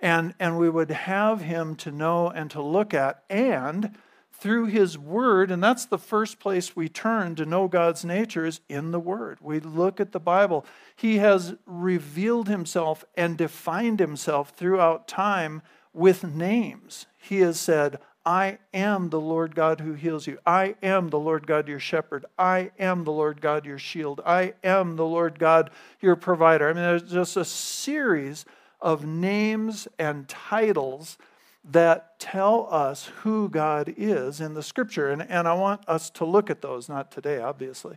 And, 0.00 0.34
and 0.40 0.58
we 0.58 0.68
would 0.68 0.90
have 0.90 1.42
him 1.42 1.76
to 1.76 1.92
know 1.92 2.28
and 2.28 2.50
to 2.50 2.62
look 2.62 2.94
at, 2.94 3.22
and 3.30 3.96
through 4.38 4.66
his 4.66 4.96
word 4.96 5.50
and 5.50 5.62
that's 5.62 5.86
the 5.86 5.98
first 5.98 6.38
place 6.38 6.76
we 6.76 6.88
turn 6.88 7.34
to 7.34 7.44
know 7.44 7.68
god's 7.68 8.04
nature 8.04 8.46
is 8.46 8.60
in 8.68 8.90
the 8.92 9.00
word 9.00 9.38
we 9.40 9.58
look 9.60 10.00
at 10.00 10.12
the 10.12 10.20
bible 10.20 10.64
he 10.94 11.16
has 11.16 11.54
revealed 11.66 12.48
himself 12.48 13.04
and 13.16 13.36
defined 13.36 13.98
himself 13.98 14.50
throughout 14.50 15.08
time 15.08 15.60
with 15.92 16.24
names 16.24 17.06
he 17.16 17.40
has 17.40 17.58
said 17.58 17.98
I 18.28 18.58
am 18.74 19.08
the 19.08 19.20
Lord 19.20 19.54
God 19.54 19.80
who 19.80 19.94
heals 19.94 20.26
you. 20.26 20.38
I 20.44 20.74
am 20.82 21.08
the 21.08 21.18
Lord 21.18 21.46
God 21.46 21.66
your 21.66 21.80
shepherd. 21.80 22.26
I 22.38 22.72
am 22.78 23.04
the 23.04 23.10
Lord 23.10 23.40
God 23.40 23.64
your 23.64 23.78
shield. 23.78 24.20
I 24.26 24.52
am 24.62 24.96
the 24.96 25.06
Lord 25.06 25.38
God 25.38 25.70
your 26.02 26.14
provider. 26.14 26.68
I 26.68 26.74
mean, 26.74 26.82
there's 26.82 27.10
just 27.10 27.38
a 27.38 27.44
series 27.46 28.44
of 28.82 29.06
names 29.06 29.88
and 29.98 30.28
titles 30.28 31.16
that 31.64 32.18
tell 32.18 32.68
us 32.70 33.06
who 33.22 33.48
God 33.48 33.92
is 33.96 34.40
in 34.40 34.54
the 34.54 34.62
scripture. 34.62 35.10
And, 35.10 35.22
and 35.22 35.46
I 35.46 35.54
want 35.54 35.82
us 35.88 36.10
to 36.10 36.24
look 36.24 36.50
at 36.50 36.62
those, 36.62 36.88
not 36.88 37.10
today, 37.10 37.40
obviously. 37.40 37.96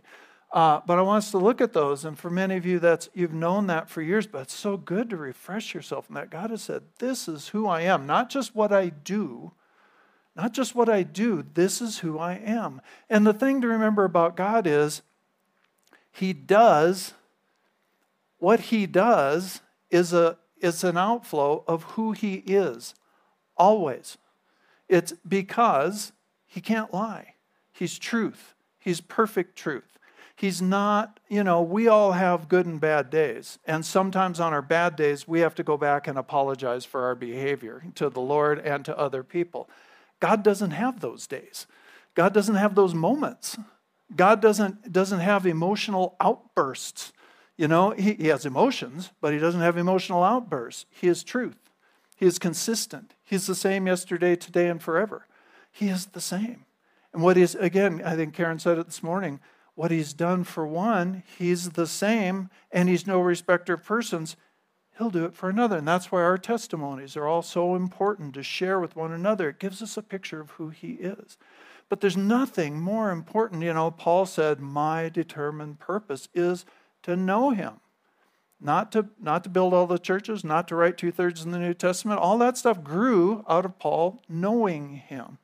Uh, 0.52 0.80
but 0.86 0.98
I 0.98 1.02
want 1.02 1.24
us 1.24 1.30
to 1.30 1.38
look 1.38 1.60
at 1.60 1.72
those. 1.72 2.04
And 2.04 2.18
for 2.18 2.28
many 2.28 2.56
of 2.56 2.66
you, 2.66 2.78
that's 2.78 3.08
you've 3.14 3.32
known 3.32 3.68
that 3.68 3.88
for 3.88 4.02
years, 4.02 4.26
but 4.26 4.42
it's 4.42 4.54
so 4.54 4.76
good 4.76 5.08
to 5.10 5.16
refresh 5.16 5.72
yourself 5.72 6.08
in 6.08 6.14
that. 6.14 6.30
God 6.30 6.50
has 6.50 6.62
said, 6.62 6.82
This 6.98 7.26
is 7.26 7.48
who 7.48 7.66
I 7.66 7.82
am, 7.82 8.06
not 8.06 8.28
just 8.28 8.54
what 8.54 8.72
I 8.72 8.90
do, 8.90 9.52
not 10.36 10.52
just 10.52 10.74
what 10.74 10.90
I 10.90 11.04
do, 11.04 11.44
this 11.54 11.80
is 11.80 12.00
who 12.00 12.18
I 12.18 12.34
am. 12.34 12.82
And 13.08 13.26
the 13.26 13.32
thing 13.32 13.62
to 13.62 13.68
remember 13.68 14.04
about 14.04 14.36
God 14.36 14.66
is 14.66 15.00
He 16.10 16.34
does 16.34 17.14
what 18.42 18.58
He 18.58 18.86
does 18.86 19.60
is 19.88 20.12
a 20.12 20.36
is 20.60 20.82
an 20.82 20.96
outflow 20.96 21.62
of 21.68 21.84
who 21.84 22.10
He 22.10 22.42
is. 22.44 22.92
Always. 23.56 24.18
It's 24.88 25.12
because 25.26 26.12
He 26.46 26.60
can't 26.60 26.92
lie. 26.92 27.34
He's 27.72 27.98
truth. 27.98 28.54
He's 28.78 29.00
perfect 29.00 29.56
truth. 29.56 29.98
He's 30.34 30.60
not, 30.60 31.20
you 31.28 31.44
know, 31.44 31.62
we 31.62 31.86
all 31.86 32.12
have 32.12 32.48
good 32.48 32.66
and 32.66 32.80
bad 32.80 33.10
days. 33.10 33.58
And 33.64 33.84
sometimes 33.86 34.40
on 34.40 34.52
our 34.52 34.62
bad 34.62 34.96
days, 34.96 35.28
we 35.28 35.40
have 35.40 35.54
to 35.56 35.62
go 35.62 35.76
back 35.76 36.08
and 36.08 36.18
apologize 36.18 36.84
for 36.84 37.04
our 37.04 37.14
behavior 37.14 37.84
to 37.94 38.10
the 38.10 38.20
Lord 38.20 38.58
and 38.58 38.84
to 38.86 38.98
other 38.98 39.22
people. 39.22 39.70
God 40.20 40.42
doesn't 40.42 40.72
have 40.72 41.00
those 41.00 41.26
days. 41.26 41.66
God 42.14 42.34
doesn't 42.34 42.56
have 42.56 42.74
those 42.74 42.94
moments. 42.94 43.56
God 44.16 44.40
doesn't, 44.40 44.92
doesn't 44.92 45.20
have 45.20 45.46
emotional 45.46 46.16
outbursts. 46.20 47.12
You 47.56 47.68
know, 47.68 47.90
he, 47.90 48.14
he 48.14 48.26
has 48.28 48.44
emotions, 48.44 49.10
but 49.20 49.32
he 49.32 49.38
doesn't 49.38 49.60
have 49.60 49.76
emotional 49.76 50.24
outbursts. 50.24 50.86
He 50.90 51.08
is 51.08 51.22
truth. 51.22 51.70
He 52.16 52.26
is 52.26 52.38
consistent. 52.38 53.14
He's 53.32 53.46
the 53.46 53.54
same 53.54 53.86
yesterday, 53.86 54.36
today, 54.36 54.68
and 54.68 54.78
forever. 54.78 55.26
He 55.70 55.88
is 55.88 56.04
the 56.04 56.20
same. 56.20 56.66
And 57.14 57.22
what 57.22 57.38
is, 57.38 57.54
again, 57.54 58.02
I 58.04 58.14
think 58.14 58.34
Karen 58.34 58.58
said 58.58 58.76
it 58.76 58.84
this 58.84 59.02
morning, 59.02 59.40
what 59.74 59.90
he's 59.90 60.12
done 60.12 60.44
for 60.44 60.66
one, 60.66 61.22
he's 61.38 61.70
the 61.70 61.86
same, 61.86 62.50
and 62.70 62.90
he's 62.90 63.06
no 63.06 63.22
respecter 63.22 63.72
of 63.72 63.84
persons. 63.84 64.36
He'll 64.98 65.08
do 65.08 65.24
it 65.24 65.34
for 65.34 65.48
another. 65.48 65.78
And 65.78 65.88
that's 65.88 66.12
why 66.12 66.20
our 66.20 66.36
testimonies 66.36 67.16
are 67.16 67.26
all 67.26 67.40
so 67.40 67.74
important 67.74 68.34
to 68.34 68.42
share 68.42 68.78
with 68.78 68.96
one 68.96 69.12
another. 69.12 69.48
It 69.48 69.58
gives 69.58 69.80
us 69.80 69.96
a 69.96 70.02
picture 70.02 70.42
of 70.42 70.50
who 70.50 70.68
he 70.68 70.98
is. 71.00 71.38
But 71.88 72.02
there's 72.02 72.18
nothing 72.18 72.82
more 72.82 73.10
important. 73.10 73.62
You 73.62 73.72
know, 73.72 73.90
Paul 73.90 74.26
said, 74.26 74.60
My 74.60 75.08
determined 75.08 75.78
purpose 75.78 76.28
is 76.34 76.66
to 77.04 77.16
know 77.16 77.48
him. 77.48 77.80
Not 78.64 78.92
to, 78.92 79.08
not 79.20 79.42
to 79.44 79.50
build 79.50 79.74
all 79.74 79.88
the 79.88 79.98
churches, 79.98 80.44
not 80.44 80.68
to 80.68 80.76
write 80.76 80.96
two 80.96 81.10
thirds 81.10 81.44
in 81.44 81.50
the 81.50 81.58
New 81.58 81.74
Testament. 81.74 82.20
All 82.20 82.38
that 82.38 82.56
stuff 82.56 82.84
grew 82.84 83.44
out 83.48 83.64
of 83.64 83.78
Paul 83.78 84.22
knowing 84.28 84.90
him. 84.90 85.38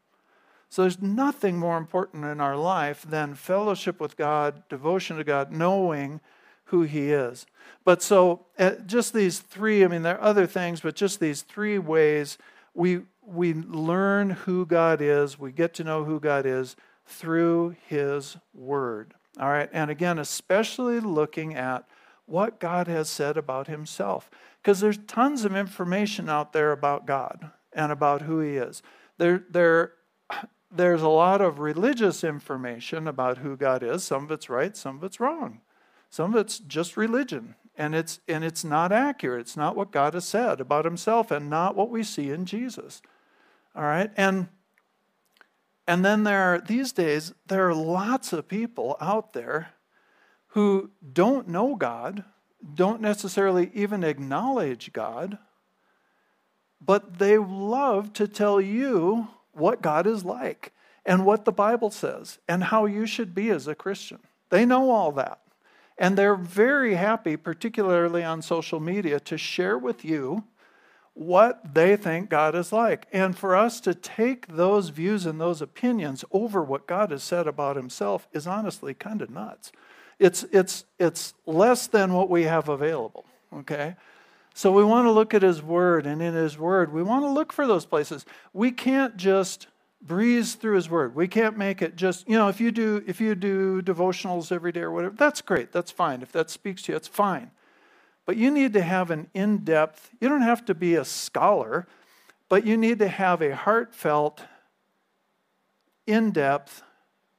So 0.71 0.83
there's 0.83 1.01
nothing 1.01 1.57
more 1.57 1.79
important 1.79 2.25
in 2.25 2.41
our 2.41 2.57
life 2.57 3.03
than 3.03 3.35
fellowship 3.35 4.01
with 4.01 4.17
God, 4.17 4.63
devotion 4.69 5.17
to 5.17 5.25
God, 5.25 5.51
knowing 5.51 6.21
who 6.65 6.83
He 6.83 7.11
is. 7.11 7.47
But 7.85 8.03
so 8.03 8.47
uh, 8.59 8.73
just 8.87 9.15
these 9.15 9.39
three, 9.39 9.85
I 9.85 9.89
mean, 9.89 10.03
there 10.03 10.19
are 10.19 10.23
other 10.23 10.47
things, 10.47 10.81
but 10.81 10.95
just 10.95 11.21
these 11.21 11.43
three 11.43 11.79
ways 11.79 12.37
we, 12.75 13.01
we 13.27 13.55
learn 13.55 14.31
who 14.31 14.67
God 14.67 15.01
is, 15.01 15.39
we 15.39 15.53
get 15.53 15.73
to 15.75 15.85
know 15.85 16.05
who 16.05 16.21
God 16.21 16.45
is 16.45 16.77
through 17.07 17.77
His 17.87 18.37
Word. 18.55 19.15
All 19.41 19.49
right, 19.49 19.71
and 19.73 19.91
again, 19.91 20.19
especially 20.19 21.01
looking 21.01 21.55
at 21.55 21.87
what 22.29 22.61
God 22.61 22.87
has 22.87 23.09
said 23.09 23.37
about 23.37 23.67
Himself. 23.67 24.31
Because 24.63 24.81
there's 24.81 24.99
tons 25.07 25.45
of 25.45 25.57
information 25.57 26.29
out 26.29 26.53
there 26.53 26.73
about 26.73 27.07
God 27.07 27.51
and 27.73 27.91
about 27.91 28.23
who 28.23 28.41
He 28.41 28.57
is. 28.57 28.83
There, 29.19 29.45
there 29.51 29.93
there's 30.71 31.03
a 31.03 31.09
lot 31.09 31.41
of 31.41 31.59
religious 31.59 32.23
information 32.23 33.09
about 33.09 33.39
who 33.39 33.57
God 33.57 33.83
is. 33.83 34.05
Some 34.05 34.25
of 34.25 34.31
it's 34.31 34.51
right, 34.51 34.77
some 34.77 34.99
of 34.99 35.05
it's 35.05 35.21
wrong. 35.21 35.61
Some 36.11 36.35
of 36.35 36.41
it's 36.41 36.59
just 36.59 36.97
religion, 36.97 37.55
and 37.77 37.95
it's 37.95 38.21
and 38.27 38.43
it's 38.43 38.65
not 38.65 38.93
accurate. 38.93 39.43
It's 39.43 39.57
not 39.57 39.77
what 39.77 39.91
God 39.91 40.15
has 40.15 40.25
said 40.25 40.61
about 40.61 40.85
himself 40.85 41.31
and 41.31 41.51
not 41.51 41.77
what 41.77 41.91
we 41.91 42.03
see 42.03 42.31
in 42.31 42.47
Jesus. 42.47 43.03
All 43.75 43.83
right? 43.83 44.11
And 44.17 44.49
and 45.87 46.05
then 46.05 46.25
there 46.25 46.55
are 46.55 46.61
these 46.61 46.93
days 46.93 47.33
there 47.47 47.69
are 47.69 47.75
lots 47.75 48.33
of 48.33 48.49
people 48.49 48.97
out 49.01 49.33
there 49.33 49.71
who 50.49 50.91
don't 51.13 51.49
know 51.49 51.75
God, 51.75 52.25
don't 52.75 53.01
necessarily 53.01 53.71
even 53.75 54.03
acknowledge 54.03 54.93
God, 54.93 55.39
but 56.81 57.19
they 57.19 57.39
love 57.39 58.13
to 58.15 58.29
tell 58.29 58.61
you 58.61 59.29
what 59.53 59.83
God 59.83 60.07
is 60.07 60.25
like 60.25 60.73
and 61.05 61.25
what 61.25 61.45
the 61.45 61.53
Bible 61.53 61.91
says 61.91 62.39
and 62.49 62.65
how 62.65 62.87
you 62.87 63.07
should 63.07 63.35
be 63.35 63.51
as 63.51 63.67
a 63.67 63.75
Christian. 63.75 64.19
They 64.51 64.65
know 64.65 64.91
all 64.91 65.13
that. 65.13 65.41
And 65.97 66.17
they're 66.17 66.37
very 66.37 66.95
happy, 66.95 67.37
particularly 67.37 68.23
on 68.23 68.41
social 68.41 68.79
media, 68.79 69.19
to 69.21 69.37
share 69.37 69.77
with 69.77 70.05
you 70.05 70.45
what 71.15 71.75
they 71.75 71.97
think 71.97 72.31
God 72.31 72.55
is 72.55 72.73
like. 72.73 73.09
And 73.13 73.37
for 73.37 73.57
us 73.57 73.81
to 73.81 73.95
take 73.95 74.47
those 74.47 74.91
views 74.91 75.27
and 75.27 75.41
those 75.41 75.61
opinions 75.61 76.25
over 76.31 76.63
what 76.63 76.87
God 76.87 77.11
has 77.11 77.25
said 77.25 77.49
about 77.49 77.75
himself 77.75 78.29
is 78.33 78.47
honestly 78.47 78.95
kind 78.95 79.21
of 79.21 79.29
nuts. 79.29 79.73
It's, 80.19 80.45
it's, 80.53 80.85
it's 80.99 81.35
less 81.47 81.87
than 81.87 82.13
what 82.13 82.29
we 82.29 82.43
have 82.45 82.69
available, 82.69 83.25
okay? 83.55 83.95
So 84.53 84.73
we 84.73 84.83
want 84.83 85.07
to 85.07 85.13
look 85.13 85.35
at 85.35 85.43
His 85.43 85.63
Word, 85.63 86.07
and 86.07 86.21
in 86.21 86.35
His 86.35 86.59
Word, 86.59 86.93
we 86.93 87.03
want 87.03 87.25
to 87.25 87.31
look 87.31 87.53
for 87.53 87.67
those 87.67 87.87
places. 87.87 88.27
We 88.53 88.73
can't 88.73 89.17
just 89.17 89.69
breeze 90.03 90.57
through 90.57 90.75
His 90.75 90.91
Word. 90.91 91.15
We 91.15 91.29
can't 91.29 91.57
make 91.57 91.83
it 91.83 91.95
just, 91.95 92.29
you 92.29 92.37
know, 92.37 92.49
if 92.49 92.61
you 92.61 92.73
do 92.73 93.05
if 93.07 93.21
you 93.21 93.37
do 93.37 93.81
devotionals 93.83 94.51
every 94.51 94.73
day 94.73 94.81
or 94.81 94.91
whatever, 94.91 95.15
that's 95.17 95.41
great. 95.41 95.71
That's 95.71 95.93
fine. 95.93 96.23
If 96.23 96.33
that 96.33 96.51
speaks 96.51 96.83
to 96.83 96.93
you, 96.93 96.97
it's 96.97 97.07
fine. 97.07 97.53
But 98.27 98.37
you 98.37 98.51
need 98.51 98.73
to 98.73 98.83
have 98.83 99.13
an 99.13 99.29
in-depth. 99.35 100.11
You 100.21 100.29
don't 100.29 100.43
have 100.43 100.65
to 100.67 100.75
be 100.75 100.97
a 100.97 101.05
scholar, 101.05 101.87
but 102.49 102.67
you 102.67 102.77
need 102.77 102.99
to 102.99 103.09
have 103.09 103.41
a 103.41 103.55
heartfelt, 103.55 104.43
in-depth 106.07 106.83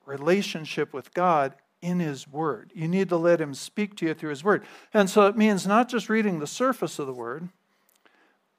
relationship 0.06 0.94
with 0.94 1.14
God 1.14 1.54
in 1.82 2.00
His 2.00 2.28
Word. 2.28 2.72
You 2.76 2.88
need 2.88 3.10
to 3.10 3.18
let 3.18 3.42
Him 3.42 3.54
speak 3.54 3.96
to 3.98 4.06
you 4.06 4.14
through 4.14 4.32
His 4.32 4.44
Word. 4.44 4.64
And 4.94 5.10
so 5.10 5.28
it 5.28 5.38
means 5.38 5.66
not 5.66 5.90
just 5.90 6.10
reading 6.10 6.40
the 6.40 6.48
surface 6.48 7.00
of 7.00 7.08
the 7.08 7.14
Word, 7.14 7.50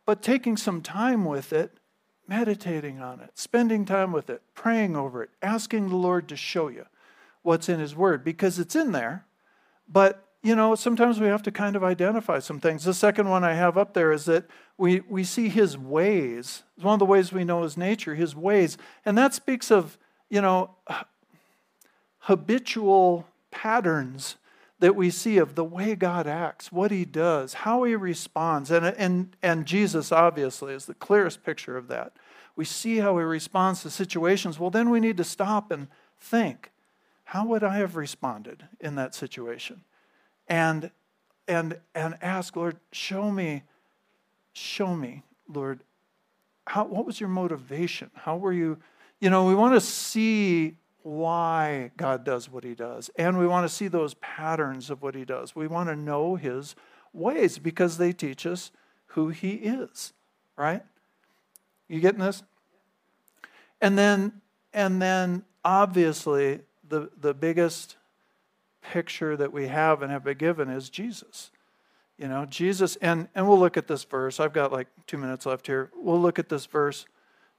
but 0.07 0.23
taking 0.23 0.57
some 0.57 0.81
time 0.81 1.25
with 1.25 1.53
it, 1.53 1.79
meditating 2.27 3.00
on 3.00 3.21
it, 3.21 3.31
spending 3.39 3.85
time 3.85 4.12
with 4.12 4.31
it, 4.31 4.43
praying 4.55 4.97
over 4.97 5.23
it, 5.23 5.31
asking 5.43 5.89
the 5.89 5.97
Lord 5.97 6.29
to 6.29 6.37
show 6.37 6.69
you 6.69 6.87
what's 7.43 7.69
in 7.69 7.81
His 7.81 7.95
Word, 7.95 8.25
because 8.25 8.59
it's 8.59 8.77
in 8.77 8.93
there. 8.93 9.25
But, 9.89 10.25
you 10.43 10.55
know, 10.55 10.75
sometimes 10.75 11.21
we 11.21 11.27
have 11.27 11.43
to 11.43 11.50
kind 11.50 11.77
of 11.77 11.85
identify 11.85 12.39
some 12.39 12.61
things. 12.61 12.85
The 12.85 12.95
second 12.95 13.29
one 13.29 13.45
I 13.45 13.55
have 13.55 13.77
up 13.77 13.95
there 13.95 14.12
is 14.12 14.25
that 14.27 14.47
we, 14.79 15.00
we 15.00 15.25
see 15.25 15.49
His 15.49 15.77
ways. 15.77 16.62
It's 16.77 16.85
one 16.85 16.95
of 16.95 16.99
the 16.99 17.07
ways 17.07 17.33
we 17.33 17.45
know 17.45 17.62
His 17.62 17.77
nature, 17.77 18.15
His 18.15 18.35
ways. 18.35 18.79
And 19.05 19.19
that 19.19 19.35
speaks 19.35 19.71
of, 19.71 19.99
you 20.29 20.41
know, 20.41 20.71
habitual 22.21 23.27
patterns 23.50 24.37
that 24.79 24.97
we 24.97 25.11
see 25.11 25.37
of 25.37 25.55
the 25.55 25.65
way 25.65 25.95
God 25.95 26.27
acts, 26.27 26.73
what 26.73 26.91
he 26.91 27.05
does, 27.05 27.53
how 27.53 27.83
he 27.83 27.95
responds. 27.95 28.71
And, 28.71 28.87
and, 28.87 29.37
and 29.43 29.67
Jesus, 29.67 30.11
obviously, 30.11 30.73
is 30.73 30.87
the 30.87 30.95
clearest 30.95 31.45
picture 31.45 31.77
of 31.77 31.89
that. 31.89 32.15
We 32.57 32.65
see 32.65 32.99
how 32.99 33.19
he 33.19 33.25
responds 33.25 33.83
to 33.83 33.91
situations. 33.91 34.59
Well, 34.59 34.71
then 34.71 34.91
we 34.91 35.00
need 35.00 35.19
to 35.19 35.25
stop 35.25 35.71
and 35.71 35.89
think 36.19 36.71
how 37.25 37.47
would 37.47 37.62
I 37.62 37.77
have 37.77 37.95
responded 37.95 38.65
in 38.81 38.97
that 38.97 39.15
situation? 39.15 39.83
And, 40.49 40.91
and, 41.47 41.79
and 41.95 42.17
ask, 42.21 42.57
Lord, 42.57 42.77
show 42.91 43.31
me, 43.31 43.62
show 44.53 44.97
me, 44.97 45.23
Lord, 45.47 45.85
how, 46.67 46.87
what 46.87 47.07
was 47.07 47.21
your 47.21 47.29
motivation? 47.29 48.11
How 48.15 48.37
were 48.37 48.53
you? 48.53 48.79
You 49.21 49.31
know, 49.31 49.45
we 49.45 49.55
want 49.55 49.75
to 49.75 49.81
see 49.81 50.75
why 51.02 51.90
God 51.97 52.25
does 52.25 52.50
what 52.50 52.64
he 52.64 52.75
does. 52.75 53.11
And 53.16 53.38
we 53.38 53.47
want 53.47 53.69
to 53.69 53.75
see 53.75 53.88
those 53.88 54.14
patterns 54.14 54.90
of 54.90 55.02
what 55.02 55.14
he 55.14 55.25
does. 55.25 55.54
We 55.54 55.66
want 55.66 55.88
to 55.88 55.97
know 55.97 56.37
his 56.37 56.75
ways 57.12 57.59
because 57.59 57.99
they 57.99 58.12
teach 58.12 58.47
us 58.47 58.71
who 59.09 59.28
he 59.28 59.52
is, 59.52 60.12
right? 60.57 60.83
You 61.88 62.00
getting 62.00 62.21
this? 62.21 62.42
And 63.80 63.99
then 63.99 64.40
and 64.73 65.00
then 65.02 65.45
obviously 65.64 66.61
the 66.88 67.11
the 67.19 67.35
biggest 67.35 67.97
picture 68.83 69.37
that 69.37 69.52
we 69.52 69.66
have 69.69 70.02
and 70.02 70.12
have 70.12 70.25
been 70.25 70.38
given 70.38 70.71
is 70.71 70.88
Jesus. 70.88 71.50
You 72.16 72.28
know, 72.28 72.45
Jesus 72.47 72.97
and 72.97 73.28
and 73.35 73.49
we'll 73.49 73.59
look 73.59 73.76
at 73.76 73.88
this 73.88 74.04
verse. 74.04 74.38
I've 74.38 74.52
got 74.52 74.73
like 74.73 74.88
2 75.07 75.19
minutes 75.19 75.47
left 75.47 75.66
here. 75.66 75.90
We'll 75.97 76.21
look 76.21 76.38
at 76.38 76.49
this 76.49 76.66
verse 76.66 77.07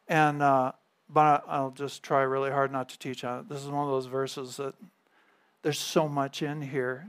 and 0.08 0.42
uh 0.42 0.72
but 1.14 1.44
I'll 1.48 1.72
just 1.72 2.04
try 2.04 2.22
really 2.22 2.52
hard 2.52 2.72
not 2.72 2.90
to 2.90 3.00
teach 3.00 3.24
on 3.24 3.40
it. 3.40 3.50
This 3.50 3.64
is 3.64 3.70
one 3.70 3.84
of 3.84 3.92
those 3.92 4.06
verses 4.06 4.58
that 4.58 4.74
there's 5.62 5.80
so 5.80 6.08
much 6.08 6.42
in 6.42 6.62
here. 6.62 7.08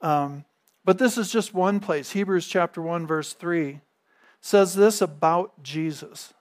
Um, 0.00 0.44
but 0.84 0.98
this 0.98 1.18
is 1.18 1.30
just 1.30 1.54
one 1.54 1.80
place. 1.80 2.10
Hebrews 2.12 2.46
chapter 2.46 2.80
1, 2.80 3.06
verse 3.06 3.32
3 3.32 3.80
says 4.40 4.74
this 4.74 5.00
about 5.00 5.62
Jesus 5.62 6.32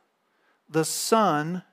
The 0.70 0.86
Son 0.86 1.64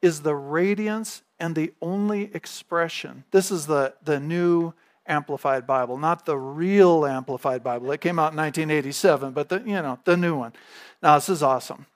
is 0.00 0.22
the 0.22 0.34
radiance 0.34 1.22
and 1.38 1.54
the 1.54 1.72
only 1.82 2.34
expression. 2.34 3.24
This 3.30 3.50
is 3.50 3.66
the, 3.66 3.94
the 4.02 4.18
new 4.20 4.72
Amplified 5.06 5.66
Bible, 5.66 5.98
not 5.98 6.24
the 6.24 6.38
real 6.38 7.04
Amplified 7.04 7.62
Bible. 7.62 7.90
It 7.92 8.00
came 8.00 8.18
out 8.18 8.32
in 8.32 8.38
1987, 8.38 9.32
but 9.32 9.48
the, 9.48 9.58
you 9.60 9.74
know, 9.74 9.98
the 10.04 10.16
new 10.16 10.36
one. 10.36 10.52
Now, 11.02 11.16
this 11.16 11.28
is 11.28 11.42
awesome. 11.42 11.86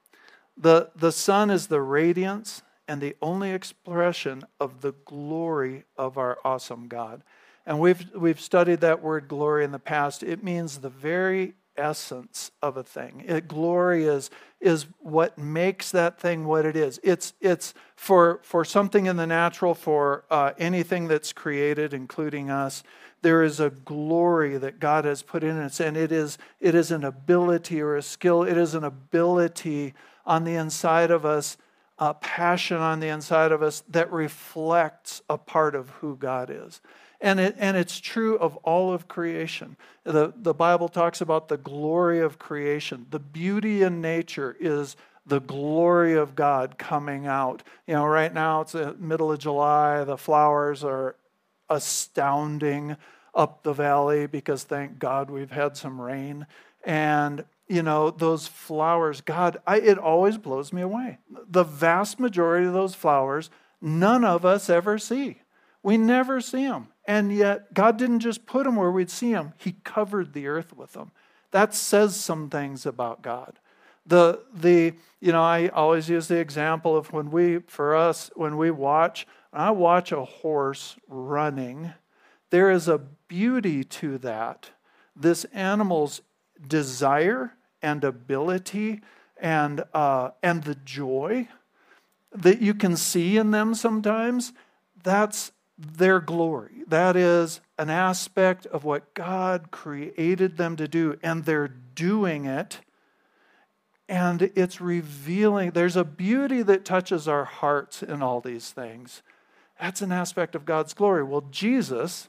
The, 0.56 0.90
the 0.94 1.12
Son 1.12 1.50
is 1.50 1.66
the 1.66 1.80
radiance 1.80 2.62
and 2.87 3.00
the 3.00 3.16
only 3.20 3.50
expression 3.50 4.44
of 4.61 4.80
the 4.80 4.92
glory 5.04 5.84
of 5.96 6.18
our 6.18 6.38
awesome 6.44 6.88
God. 6.88 7.23
And 7.66 7.80
we've, 7.80 8.11
we've 8.14 8.40
studied 8.40 8.80
that 8.80 9.02
word 9.02 9.26
glory 9.26 9.64
in 9.64 9.73
the 9.73 9.78
past. 9.78 10.23
It 10.23 10.44
means 10.44 10.78
the 10.78 10.90
very 10.90 11.54
essence 11.76 12.50
of 12.62 12.76
a 12.76 12.82
thing. 12.82 13.25
It, 13.26 13.49
glory 13.49 14.04
is, 14.04 14.30
is 14.61 14.87
what 15.00 15.38
makes 15.38 15.90
that 15.90 16.20
thing 16.20 16.44
what 16.44 16.66
it 16.66 16.76
is. 16.76 17.00
It's, 17.02 17.32
it's 17.40 17.75
for, 17.96 18.40
for 18.42 18.64
something 18.64 19.06
in 19.06 19.16
the 19.16 19.26
natural, 19.26 19.75
for 19.75 20.25
uh, 20.30 20.52
anything 20.58 21.08
that's 21.08 21.32
created, 21.32 21.94
including 21.94 22.50
us. 22.50 22.82
There 23.23 23.42
is 23.42 23.58
a 23.58 23.70
glory 23.70 24.58
that 24.58 24.78
God 24.78 25.06
has 25.06 25.23
put 25.23 25.42
in 25.42 25.58
us, 25.58 25.80
and 25.80 25.96
it 25.96 26.12
is, 26.12 26.37
it 26.61 26.75
is 26.75 26.90
an 26.90 27.04
ability 27.04 27.80
or 27.80 27.96
a 27.96 28.02
skill. 28.02 28.42
It 28.42 28.58
is 28.58 28.75
an 28.75 28.84
ability 28.84 29.94
on 30.26 30.45
the 30.45 30.54
inside 30.54 31.11
of 31.11 31.25
us, 31.25 31.57
a 31.99 32.14
passion 32.14 32.78
on 32.78 33.00
the 33.00 33.09
inside 33.09 33.52
of 33.52 33.62
us 33.62 33.83
that 33.88 34.11
reflects 34.11 35.23
a 35.28 35.38
part 35.38 35.75
of 35.75 35.90
who 35.90 36.16
God 36.16 36.50
is. 36.50 36.81
And, 37.21 37.40
it, 37.40 37.57
and 37.59 37.76
it's 37.76 38.00
true 38.00 38.37
of 38.38 38.57
all 38.59 38.93
of 38.93 39.09
creation. 39.09 39.76
The, 40.02 40.35
the 40.37 40.52
Bible 40.52 40.88
talks 40.88 41.21
about 41.21 41.49
the 41.49 41.57
glory 41.57 42.21
of 42.21 42.38
creation. 42.38 43.07
The 43.11 43.21
beauty 43.21 43.83
in 43.83 44.00
nature 44.00 44.57
is 44.61 44.97
the 45.26 45.40
glory 45.40 46.14
of 46.14 46.35
God 46.35 46.76
coming 46.76 47.26
out. 47.26 47.62
You 47.87 47.95
know, 47.95 48.04
right 48.04 48.33
now 48.33 48.61
it's 48.61 48.73
the 48.73 48.95
middle 48.95 49.33
of 49.33 49.38
July, 49.38 50.04
the 50.04 50.19
flowers 50.19 50.85
are 50.85 51.16
astounding 51.71 52.97
up 53.35 53.62
the 53.62 53.73
valley 53.73 54.26
because 54.26 54.64
thank 54.64 54.99
God 54.99 55.31
we've 55.31 55.50
had 55.50 55.76
some 55.76 56.00
rain. 56.00 56.47
And 56.85 57.45
you 57.68 57.83
know, 57.83 58.11
those 58.11 58.47
flowers, 58.47 59.21
God, 59.21 59.59
I, 59.66 59.80
it 59.80 59.99
always 59.99 60.37
blows 60.37 60.73
me 60.73 60.83
away. 60.83 61.18
The 61.49 61.64
vast 61.64 62.21
majority 62.21 62.66
of 62.66 62.73
those 62.73 62.94
flowers, 62.94 63.50
none 63.80 64.25
of 64.25 64.44
us 64.44 64.68
ever 64.68 64.99
see. 64.99 65.38
We 65.83 65.97
never 65.97 66.40
see 66.40 66.66
them. 66.66 66.88
And 67.06 67.35
yet, 67.35 67.75
God 67.75 67.99
didn't 67.99 68.21
just 68.21 68.47
put 68.47 68.64
them 68.64 68.76
where 68.76 68.90
we'd 68.90 69.11
see 69.11 69.33
them, 69.33 69.52
He 69.59 69.73
covered 69.85 70.33
the 70.33 70.47
earth 70.47 70.76
with 70.76 70.92
them. 70.92 71.11
That 71.50 71.75
says 71.75 72.16
some 72.16 72.50
things 72.50 72.85
about 72.85 73.23
God. 73.23 73.59
The, 74.06 74.40
the, 74.52 74.94
you 75.21 75.33
know, 75.33 75.42
I 75.42 75.68
always 75.68 76.09
use 76.09 76.28
the 76.28 76.38
example 76.38 76.97
of 76.97 77.12
when 77.12 77.30
we, 77.30 77.61
for 77.61 77.94
us, 77.94 78.30
when 78.35 78.56
we 78.56 78.71
watch, 78.71 79.26
I 79.52 79.71
watch 79.71 80.12
a 80.12 80.25
horse 80.25 80.97
running, 81.09 81.92
there 82.50 82.71
is 82.71 82.88
a 82.88 82.99
beauty 83.28 83.85
to 83.85 84.18
that. 84.18 84.71
This 85.16 85.44
animal's 85.47 86.21
desire 86.68 87.52
and 87.83 88.04
ability 88.04 89.00
and, 89.37 89.85
uh, 89.92 90.30
and 90.42 90.64
the 90.64 90.75
joy 90.75 91.49
that 92.33 92.61
you 92.61 92.75
can 92.75 92.97
see 92.97 93.37
in 93.37 93.50
them 93.50 93.75
sometimes, 93.75 94.52
that's 95.02 95.52
their 95.78 96.21
glory. 96.21 96.83
That 96.87 97.16
is 97.16 97.61
an 97.79 97.90
aspect 97.90 98.66
of 98.66 98.85
what 98.85 99.14
God 99.14 99.70
created 99.70 100.57
them 100.57 100.77
to 100.77 100.88
do, 100.88 101.18
and 101.22 101.44
they're 101.44 101.68
doing 101.68 102.44
it. 102.44 102.81
And 104.09 104.42
it's 104.55 104.81
revealing, 104.81 105.70
there's 105.70 105.96
a 105.96 106.05
beauty 106.05 106.62
that 106.62 106.85
touches 106.85 107.27
our 107.27 107.44
hearts 107.44 108.03
in 108.03 108.22
all 108.22 108.40
these 108.40 108.70
things. 108.70 109.22
That's 109.81 110.03
an 110.03 110.12
aspect 110.12 110.55
of 110.55 110.64
God's 110.64 110.94
glory. 110.94 111.22
Well, 111.22 111.46
Jesus 111.50 112.29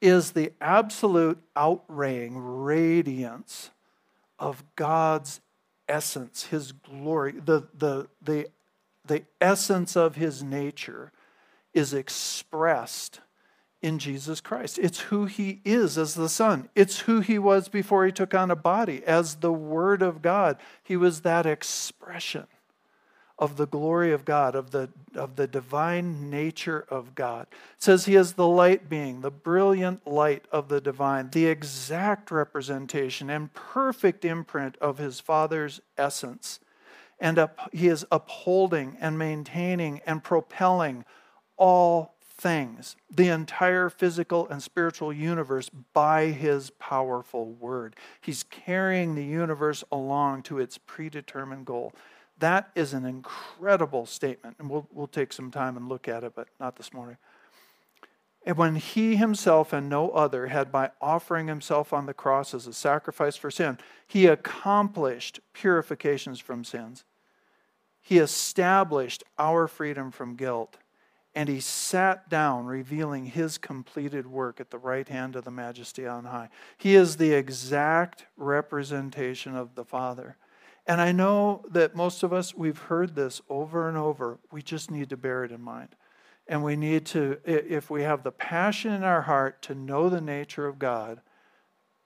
is 0.00 0.32
the 0.32 0.52
absolute 0.60 1.38
outraying 1.56 2.36
radiance 2.38 3.70
of 4.38 4.62
God's 4.76 5.40
essence, 5.88 6.44
his 6.44 6.72
glory, 6.72 7.32
the, 7.32 7.66
the, 7.76 8.08
the, 8.22 8.46
the 9.04 9.24
essence 9.40 9.96
of 9.96 10.16
his 10.16 10.42
nature 10.42 11.12
is 11.72 11.94
expressed 11.94 13.20
in 13.80 13.98
Jesus 13.98 14.40
Christ. 14.40 14.78
It's 14.78 15.00
who 15.00 15.26
he 15.26 15.60
is 15.64 15.96
as 15.96 16.14
the 16.14 16.28
Son. 16.28 16.68
It's 16.74 17.00
who 17.00 17.20
he 17.20 17.38
was 17.38 17.68
before 17.68 18.04
he 18.04 18.12
took 18.12 18.34
on 18.34 18.50
a 18.50 18.56
body 18.56 19.04
as 19.04 19.36
the 19.36 19.52
Word 19.52 20.02
of 20.02 20.22
God. 20.22 20.58
He 20.82 20.96
was 20.96 21.20
that 21.20 21.46
expression 21.46 22.46
of 23.38 23.56
the 23.56 23.66
glory 23.66 24.12
of 24.12 24.24
God, 24.24 24.54
of 24.54 24.72
the, 24.72 24.90
of 25.14 25.36
the 25.36 25.46
divine 25.46 26.28
nature 26.28 26.84
of 26.88 27.14
God. 27.14 27.46
It 27.50 27.82
says 27.82 28.04
he 28.04 28.16
is 28.16 28.32
the 28.32 28.48
light 28.48 28.88
being, 28.88 29.20
the 29.20 29.30
brilliant 29.30 30.06
light 30.06 30.44
of 30.50 30.68
the 30.68 30.80
divine, 30.80 31.30
the 31.30 31.46
exact 31.46 32.30
representation 32.30 33.30
and 33.30 33.52
perfect 33.54 34.24
imprint 34.24 34.76
of 34.78 34.98
his 34.98 35.20
Father's 35.20 35.80
essence. 35.96 36.58
And 37.20 37.38
up, 37.38 37.70
he 37.72 37.88
is 37.88 38.04
upholding 38.10 38.96
and 39.00 39.18
maintaining 39.18 40.00
and 40.04 40.22
propelling 40.22 41.04
all 41.56 42.14
things, 42.20 42.94
the 43.10 43.28
entire 43.28 43.90
physical 43.90 44.46
and 44.48 44.62
spiritual 44.62 45.12
universe, 45.12 45.70
by 45.92 46.26
his 46.26 46.70
powerful 46.70 47.52
word. 47.52 47.96
He's 48.20 48.44
carrying 48.44 49.14
the 49.16 49.24
universe 49.24 49.82
along 49.90 50.42
to 50.44 50.58
its 50.58 50.78
predetermined 50.78 51.66
goal. 51.66 51.92
That 52.38 52.70
is 52.74 52.94
an 52.94 53.04
incredible 53.04 54.06
statement, 54.06 54.56
and 54.58 54.70
we'll, 54.70 54.86
we'll 54.92 55.08
take 55.08 55.32
some 55.32 55.50
time 55.50 55.76
and 55.76 55.88
look 55.88 56.06
at 56.06 56.22
it, 56.22 56.32
but 56.34 56.48
not 56.60 56.76
this 56.76 56.92
morning. 56.92 57.16
And 58.46 58.56
when 58.56 58.76
he 58.76 59.16
himself 59.16 59.72
and 59.72 59.88
no 59.88 60.10
other 60.10 60.46
had, 60.46 60.70
by 60.70 60.90
offering 61.00 61.48
himself 61.48 61.92
on 61.92 62.06
the 62.06 62.14
cross 62.14 62.54
as 62.54 62.66
a 62.66 62.72
sacrifice 62.72 63.36
for 63.36 63.50
sin, 63.50 63.78
he 64.06 64.26
accomplished 64.26 65.40
purifications 65.52 66.38
from 66.38 66.64
sins. 66.64 67.04
He 68.00 68.18
established 68.18 69.24
our 69.38 69.68
freedom 69.68 70.10
from 70.10 70.36
guilt. 70.36 70.78
And 71.34 71.48
he 71.48 71.60
sat 71.60 72.30
down, 72.30 72.66
revealing 72.66 73.26
his 73.26 73.58
completed 73.58 74.26
work 74.26 74.60
at 74.60 74.70
the 74.70 74.78
right 74.78 75.06
hand 75.08 75.36
of 75.36 75.44
the 75.44 75.50
majesty 75.50 76.06
on 76.06 76.24
high. 76.24 76.48
He 76.78 76.94
is 76.94 77.16
the 77.16 77.32
exact 77.32 78.24
representation 78.36 79.54
of 79.54 79.74
the 79.74 79.84
Father. 79.84 80.36
And 80.88 81.02
I 81.02 81.12
know 81.12 81.66
that 81.70 81.94
most 81.94 82.22
of 82.22 82.32
us, 82.32 82.54
we've 82.54 82.78
heard 82.78 83.14
this 83.14 83.42
over 83.50 83.90
and 83.90 83.98
over. 83.98 84.38
We 84.50 84.62
just 84.62 84.90
need 84.90 85.10
to 85.10 85.18
bear 85.18 85.44
it 85.44 85.52
in 85.52 85.60
mind. 85.60 85.90
And 86.46 86.64
we 86.64 86.76
need 86.76 87.04
to, 87.06 87.38
if 87.44 87.90
we 87.90 88.02
have 88.04 88.22
the 88.22 88.32
passion 88.32 88.94
in 88.94 89.04
our 89.04 89.20
heart 89.20 89.60
to 89.62 89.74
know 89.74 90.08
the 90.08 90.22
nature 90.22 90.66
of 90.66 90.78
God, 90.78 91.20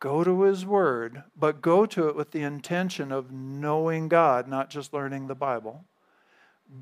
go 0.01 0.25
to 0.25 0.43
His 0.43 0.67
Word, 0.67 1.23
but 1.37 1.63
go 1.63 1.87
to 1.87 2.09
it 2.09 2.17
with 2.17 2.33
the 2.33 2.43
intention 2.43 3.13
of 3.13 3.31
knowing 3.31 4.09
God, 4.09 4.49
not 4.49 4.69
just 4.69 4.93
learning 4.93 5.29
the 5.29 5.37
Bible. 5.37 5.85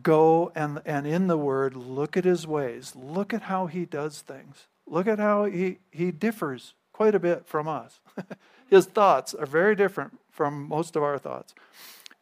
Go 0.02 0.52
and, 0.54 0.80
and 0.86 1.06
in 1.06 1.26
the 1.26 1.36
Word, 1.36 1.76
look 1.76 2.16
at 2.16 2.24
His 2.24 2.46
ways. 2.46 2.94
Look 2.96 3.34
at 3.34 3.42
how 3.42 3.66
He 3.66 3.84
does 3.84 4.22
things. 4.22 4.68
Look 4.86 5.06
at 5.06 5.18
how 5.18 5.44
He, 5.44 5.80
he 5.90 6.12
differs 6.12 6.72
quite 6.94 7.14
a 7.14 7.20
bit 7.20 7.46
from 7.46 7.68
us. 7.68 8.00
His 8.70 8.86
thoughts 8.86 9.34
are 9.34 9.46
very 9.46 9.74
different 9.74 10.20
from 10.30 10.68
most 10.68 10.94
of 10.94 11.02
our 11.02 11.18
thoughts. 11.18 11.54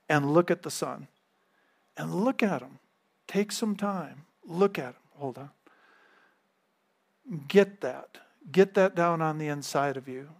And 0.08 0.32
look 0.32 0.50
at 0.50 0.62
the 0.62 0.70
Son. 0.70 1.06
And 1.94 2.24
look 2.24 2.42
at 2.42 2.62
him. 2.62 2.78
Take 3.26 3.52
some 3.52 3.76
time. 3.76 4.24
Look 4.46 4.78
at 4.78 4.94
him. 4.94 5.02
Hold 5.16 5.36
on. 5.36 5.50
Get 7.46 7.82
that. 7.82 8.18
Get 8.50 8.72
that 8.74 8.94
down 8.94 9.20
on 9.20 9.36
the 9.36 9.48
inside 9.48 9.98
of 9.98 10.08
you. 10.08 10.30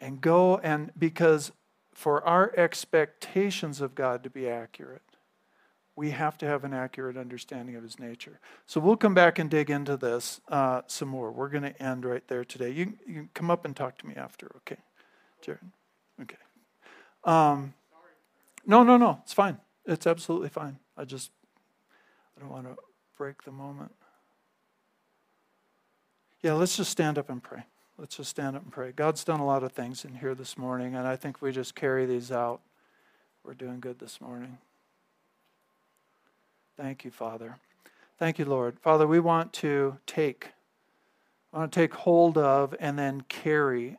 And 0.00 0.20
go 0.20 0.58
and, 0.58 0.90
because 0.98 1.52
for 1.92 2.26
our 2.26 2.52
expectations 2.56 3.80
of 3.80 3.94
God 3.94 4.24
to 4.24 4.30
be 4.30 4.48
accurate, 4.48 5.13
we 5.96 6.10
have 6.10 6.36
to 6.38 6.46
have 6.46 6.64
an 6.64 6.74
accurate 6.74 7.16
understanding 7.16 7.76
of 7.76 7.82
his 7.82 7.98
nature. 7.98 8.40
So 8.66 8.80
we'll 8.80 8.96
come 8.96 9.14
back 9.14 9.38
and 9.38 9.48
dig 9.48 9.70
into 9.70 9.96
this 9.96 10.40
uh, 10.48 10.82
some 10.86 11.08
more. 11.08 11.30
We're 11.30 11.48
going 11.48 11.62
to 11.62 11.82
end 11.82 12.04
right 12.04 12.26
there 12.26 12.44
today. 12.44 12.70
You, 12.70 12.94
you 13.06 13.14
can 13.14 13.30
come 13.32 13.50
up 13.50 13.64
and 13.64 13.76
talk 13.76 13.98
to 13.98 14.06
me 14.06 14.14
after, 14.16 14.50
okay? 14.56 14.80
Jared? 15.40 15.60
Okay. 16.20 16.36
Um, 17.22 17.74
no, 18.66 18.82
no, 18.82 18.96
no. 18.96 19.20
It's 19.22 19.32
fine. 19.32 19.58
It's 19.86 20.06
absolutely 20.06 20.48
fine. 20.48 20.78
I 20.96 21.04
just, 21.04 21.30
I 22.36 22.40
don't 22.40 22.50
want 22.50 22.66
to 22.66 22.76
break 23.16 23.44
the 23.44 23.52
moment. 23.52 23.92
Yeah, 26.42 26.54
let's 26.54 26.76
just 26.76 26.90
stand 26.90 27.18
up 27.18 27.30
and 27.30 27.42
pray. 27.42 27.64
Let's 27.96 28.16
just 28.16 28.30
stand 28.30 28.56
up 28.56 28.64
and 28.64 28.72
pray. 28.72 28.92
God's 28.92 29.22
done 29.22 29.38
a 29.38 29.46
lot 29.46 29.62
of 29.62 29.72
things 29.72 30.04
in 30.04 30.16
here 30.16 30.34
this 30.34 30.58
morning, 30.58 30.96
and 30.96 31.06
I 31.06 31.14
think 31.14 31.40
we 31.40 31.52
just 31.52 31.76
carry 31.76 32.06
these 32.06 32.32
out. 32.32 32.60
We're 33.44 33.54
doing 33.54 33.78
good 33.78 34.00
this 34.00 34.20
morning. 34.20 34.58
Thank 36.76 37.04
you, 37.04 37.10
Father. 37.10 37.58
Thank 38.18 38.38
you, 38.38 38.44
Lord. 38.44 38.78
Father, 38.80 39.06
we 39.06 39.20
want 39.20 39.52
to 39.54 39.98
take, 40.06 40.52
I 41.52 41.58
want 41.58 41.72
to 41.72 41.80
take 41.80 41.94
hold 41.94 42.36
of 42.36 42.74
and 42.80 42.98
then 42.98 43.22
carry 43.28 43.96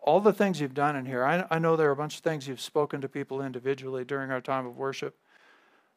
all 0.00 0.20
the 0.20 0.32
things 0.32 0.60
you've 0.60 0.74
done 0.74 0.96
in 0.96 1.06
here. 1.06 1.24
I, 1.24 1.46
I 1.50 1.58
know 1.58 1.76
there 1.76 1.88
are 1.88 1.92
a 1.92 1.96
bunch 1.96 2.16
of 2.16 2.22
things 2.22 2.46
you've 2.46 2.60
spoken 2.60 3.00
to 3.00 3.08
people 3.08 3.42
individually 3.42 4.04
during 4.04 4.30
our 4.30 4.40
time 4.40 4.66
of 4.66 4.76
worship. 4.76 5.16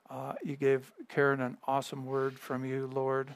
Uh, 0.10 0.34
you 0.44 0.56
gave 0.56 0.92
Karen 1.08 1.42
an 1.42 1.58
awesome 1.68 2.06
word 2.06 2.40
from 2.40 2.66
you, 2.66 2.90
Lord, 2.94 3.36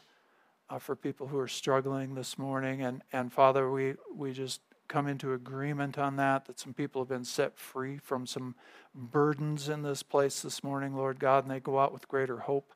uh, 0.69 0.79
for 0.79 0.95
people 0.95 1.27
who 1.27 1.37
are 1.37 1.47
struggling 1.47 2.15
this 2.15 2.37
morning. 2.37 2.81
And, 2.81 3.03
and 3.11 3.31
Father, 3.31 3.69
we, 3.69 3.95
we 4.15 4.33
just 4.33 4.61
come 4.87 5.07
into 5.07 5.33
agreement 5.33 5.97
on 5.97 6.15
that, 6.17 6.45
that 6.45 6.59
some 6.59 6.73
people 6.73 7.01
have 7.01 7.09
been 7.09 7.25
set 7.25 7.57
free 7.57 7.97
from 7.97 8.25
some 8.27 8.55
burdens 8.93 9.69
in 9.69 9.81
this 9.81 10.03
place 10.03 10.41
this 10.41 10.63
morning, 10.63 10.95
Lord 10.95 11.19
God, 11.19 11.43
and 11.43 11.51
they 11.51 11.59
go 11.59 11.79
out 11.79 11.93
with 11.93 12.07
greater 12.07 12.37
hope. 12.37 12.73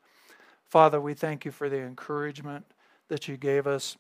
Father, 0.67 0.99
we 0.99 1.13
thank 1.13 1.45
you 1.45 1.51
for 1.51 1.69
the 1.69 1.80
encouragement 1.80 2.65
that 3.08 3.27
you 3.27 3.38
gave 3.38 3.65
us 3.65 3.97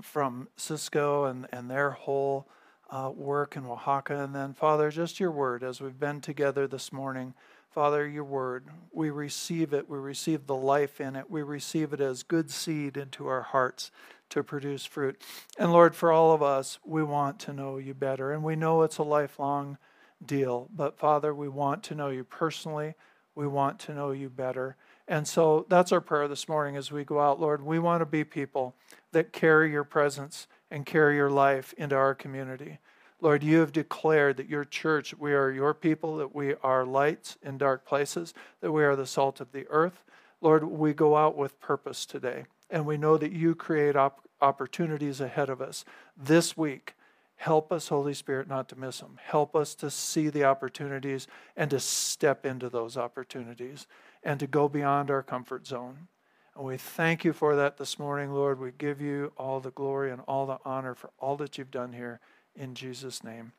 from 0.00 0.48
Cisco 0.56 1.24
and, 1.24 1.46
and 1.52 1.70
their 1.70 1.90
whole 1.90 2.48
uh, 2.90 3.10
work 3.14 3.56
in 3.56 3.66
Oaxaca. 3.66 4.22
And 4.22 4.34
then, 4.34 4.54
Father, 4.54 4.90
just 4.90 5.20
your 5.20 5.30
word 5.30 5.62
as 5.62 5.80
we've 5.80 5.98
been 5.98 6.20
together 6.20 6.66
this 6.66 6.92
morning. 6.92 7.34
Father, 7.70 8.08
your 8.08 8.24
word, 8.24 8.64
we 8.90 9.10
receive 9.10 9.74
it. 9.74 9.88
We 9.88 9.98
receive 9.98 10.46
the 10.46 10.56
life 10.56 10.98
in 10.98 11.14
it. 11.14 11.30
We 11.30 11.42
receive 11.42 11.92
it 11.92 12.00
as 12.00 12.22
good 12.22 12.50
seed 12.50 12.96
into 12.96 13.26
our 13.26 13.42
hearts 13.42 13.90
to 14.30 14.42
produce 14.42 14.86
fruit. 14.86 15.20
And 15.58 15.72
Lord, 15.72 15.94
for 15.94 16.10
all 16.10 16.32
of 16.32 16.42
us, 16.42 16.78
we 16.86 17.02
want 17.02 17.38
to 17.40 17.52
know 17.52 17.76
you 17.76 17.92
better. 17.92 18.32
And 18.32 18.42
we 18.42 18.56
know 18.56 18.82
it's 18.82 18.98
a 18.98 19.02
lifelong 19.02 19.76
deal. 20.24 20.70
But 20.74 20.98
Father, 20.98 21.34
we 21.34 21.48
want 21.48 21.82
to 21.84 21.94
know 21.94 22.08
you 22.08 22.24
personally. 22.24 22.94
We 23.34 23.46
want 23.46 23.78
to 23.80 23.94
know 23.94 24.12
you 24.12 24.30
better. 24.30 24.76
And 25.08 25.26
so 25.26 25.66
that's 25.68 25.92
our 25.92 26.00
prayer 26.00 26.26
this 26.26 26.48
morning 26.48 26.76
as 26.76 26.90
we 26.90 27.04
go 27.04 27.20
out, 27.20 27.40
Lord. 27.40 27.62
We 27.62 27.78
want 27.78 28.00
to 28.00 28.06
be 28.06 28.24
people 28.24 28.74
that 29.12 29.32
carry 29.32 29.70
your 29.70 29.84
presence 29.84 30.48
and 30.70 30.84
carry 30.84 31.16
your 31.16 31.30
life 31.30 31.72
into 31.78 31.94
our 31.94 32.14
community. 32.14 32.78
Lord, 33.20 33.42
you 33.42 33.60
have 33.60 33.72
declared 33.72 34.36
that 34.36 34.48
your 34.48 34.64
church, 34.64 35.14
we 35.16 35.32
are 35.32 35.50
your 35.50 35.74
people, 35.74 36.16
that 36.16 36.34
we 36.34 36.54
are 36.62 36.84
lights 36.84 37.38
in 37.42 37.56
dark 37.56 37.86
places, 37.86 38.34
that 38.60 38.72
we 38.72 38.84
are 38.84 38.96
the 38.96 39.06
salt 39.06 39.40
of 39.40 39.52
the 39.52 39.66
earth. 39.70 40.04
Lord, 40.40 40.64
we 40.64 40.92
go 40.92 41.16
out 41.16 41.36
with 41.36 41.60
purpose 41.60 42.04
today, 42.04 42.44
and 42.68 42.84
we 42.84 42.98
know 42.98 43.16
that 43.16 43.32
you 43.32 43.54
create 43.54 43.96
op- 43.96 44.28
opportunities 44.42 45.20
ahead 45.20 45.48
of 45.48 45.62
us 45.62 45.84
this 46.16 46.56
week. 46.56 46.94
Help 47.36 47.72
us, 47.72 47.88
Holy 47.88 48.14
Spirit, 48.14 48.48
not 48.48 48.68
to 48.68 48.76
miss 48.76 49.00
them. 49.00 49.18
Help 49.22 49.54
us 49.54 49.74
to 49.76 49.90
see 49.90 50.28
the 50.28 50.44
opportunities 50.44 51.26
and 51.56 51.70
to 51.70 51.80
step 51.80 52.44
into 52.44 52.68
those 52.68 52.96
opportunities 52.96 53.86
and 54.26 54.40
to 54.40 54.46
go 54.48 54.68
beyond 54.68 55.08
our 55.08 55.22
comfort 55.22 55.66
zone. 55.66 56.08
And 56.56 56.66
we 56.66 56.76
thank 56.76 57.24
you 57.24 57.32
for 57.32 57.54
that 57.54 57.78
this 57.78 57.96
morning, 57.96 58.34
Lord. 58.34 58.58
We 58.58 58.72
give 58.76 59.00
you 59.00 59.32
all 59.38 59.60
the 59.60 59.70
glory 59.70 60.10
and 60.10 60.20
all 60.26 60.46
the 60.46 60.58
honor 60.64 60.96
for 60.96 61.10
all 61.20 61.36
that 61.36 61.56
you've 61.56 61.70
done 61.70 61.92
here 61.92 62.18
in 62.56 62.74
Jesus' 62.74 63.22
name. 63.22 63.52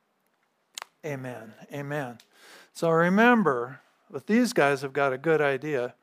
Amen. 1.06 1.54
Amen. 1.74 2.18
So 2.74 2.90
remember, 2.90 3.80
but 4.12 4.28
these 4.28 4.52
guys 4.52 4.82
have 4.82 4.92
got 4.92 5.14
a 5.14 5.18
good 5.18 5.40
idea. 5.40 5.96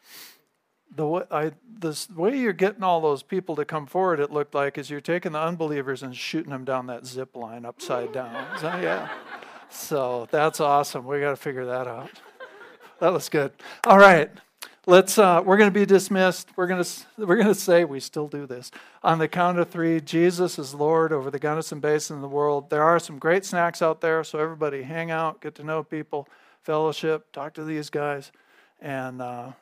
The 0.96 1.06
way, 1.06 1.22
I, 1.30 1.52
this, 1.68 2.08
way 2.08 2.38
you're 2.38 2.54
getting 2.54 2.82
all 2.82 3.02
those 3.02 3.22
people 3.22 3.56
to 3.56 3.66
come 3.66 3.84
forward, 3.84 4.18
it 4.18 4.30
looked 4.30 4.54
like, 4.54 4.78
is 4.78 4.88
you're 4.88 5.02
taking 5.02 5.32
the 5.32 5.40
unbelievers 5.40 6.02
and 6.02 6.16
shooting 6.16 6.50
them 6.50 6.64
down 6.64 6.86
that 6.86 7.04
zip 7.04 7.36
line 7.36 7.66
upside 7.66 8.12
down. 8.12 8.46
So, 8.60 8.68
yeah. 8.80 9.10
So 9.68 10.26
that's 10.30 10.58
awesome. 10.60 11.04
We 11.04 11.20
got 11.20 11.30
to 11.30 11.36
figure 11.36 11.66
that 11.66 11.86
out. 11.86 12.10
That 13.00 13.12
was 13.12 13.28
good. 13.28 13.52
All 13.84 13.98
right 13.98 14.30
let's 14.86 15.18
uh, 15.18 15.42
we're 15.44 15.56
going 15.56 15.70
to 15.70 15.78
be 15.78 15.86
dismissed. 15.86 16.48
We're 16.56 16.66
going 16.66 16.82
to 16.82 16.90
we're 17.18 17.36
going 17.36 17.48
to 17.48 17.54
say 17.54 17.84
we 17.84 18.00
still 18.00 18.28
do 18.28 18.46
this. 18.46 18.70
On 19.02 19.18
the 19.18 19.28
count 19.28 19.58
of 19.58 19.68
three 19.68 20.00
jesus 20.00 20.58
is 20.58 20.74
lord 20.74 21.12
over 21.12 21.30
the 21.30 21.38
gunnison 21.38 21.80
basin 21.80 22.16
in 22.16 22.22
the 22.22 22.28
world. 22.28 22.70
There 22.70 22.82
are 22.82 22.98
some 22.98 23.18
great 23.18 23.44
snacks 23.44 23.82
out 23.82 24.00
there 24.00 24.24
so 24.24 24.38
everybody 24.38 24.82
hang 24.82 25.10
out 25.10 25.40
get 25.40 25.54
to 25.56 25.64
know 25.64 25.82
people 25.82 26.28
fellowship 26.62 27.30
talk 27.32 27.54
to 27.54 27.64
these 27.64 27.90
guys 27.90 28.32
and 28.80 29.20
uh, 29.20 29.52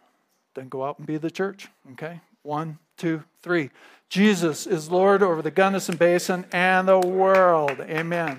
then 0.55 0.69
go 0.69 0.85
out 0.85 0.99
and 0.99 1.07
be 1.07 1.17
the 1.17 1.31
church 1.31 1.69
okay? 1.93 2.21
One 2.43 2.79
two 2.97 3.25
three. 3.43 3.71
Jesus 4.09 4.67
is 4.67 4.91
lord 4.91 5.23
over 5.23 5.43
the 5.43 5.51
gunnison 5.51 5.97
basin 5.97 6.45
and 6.53 6.87
the 6.87 6.99
world. 6.99 7.81
Amen 7.81 8.39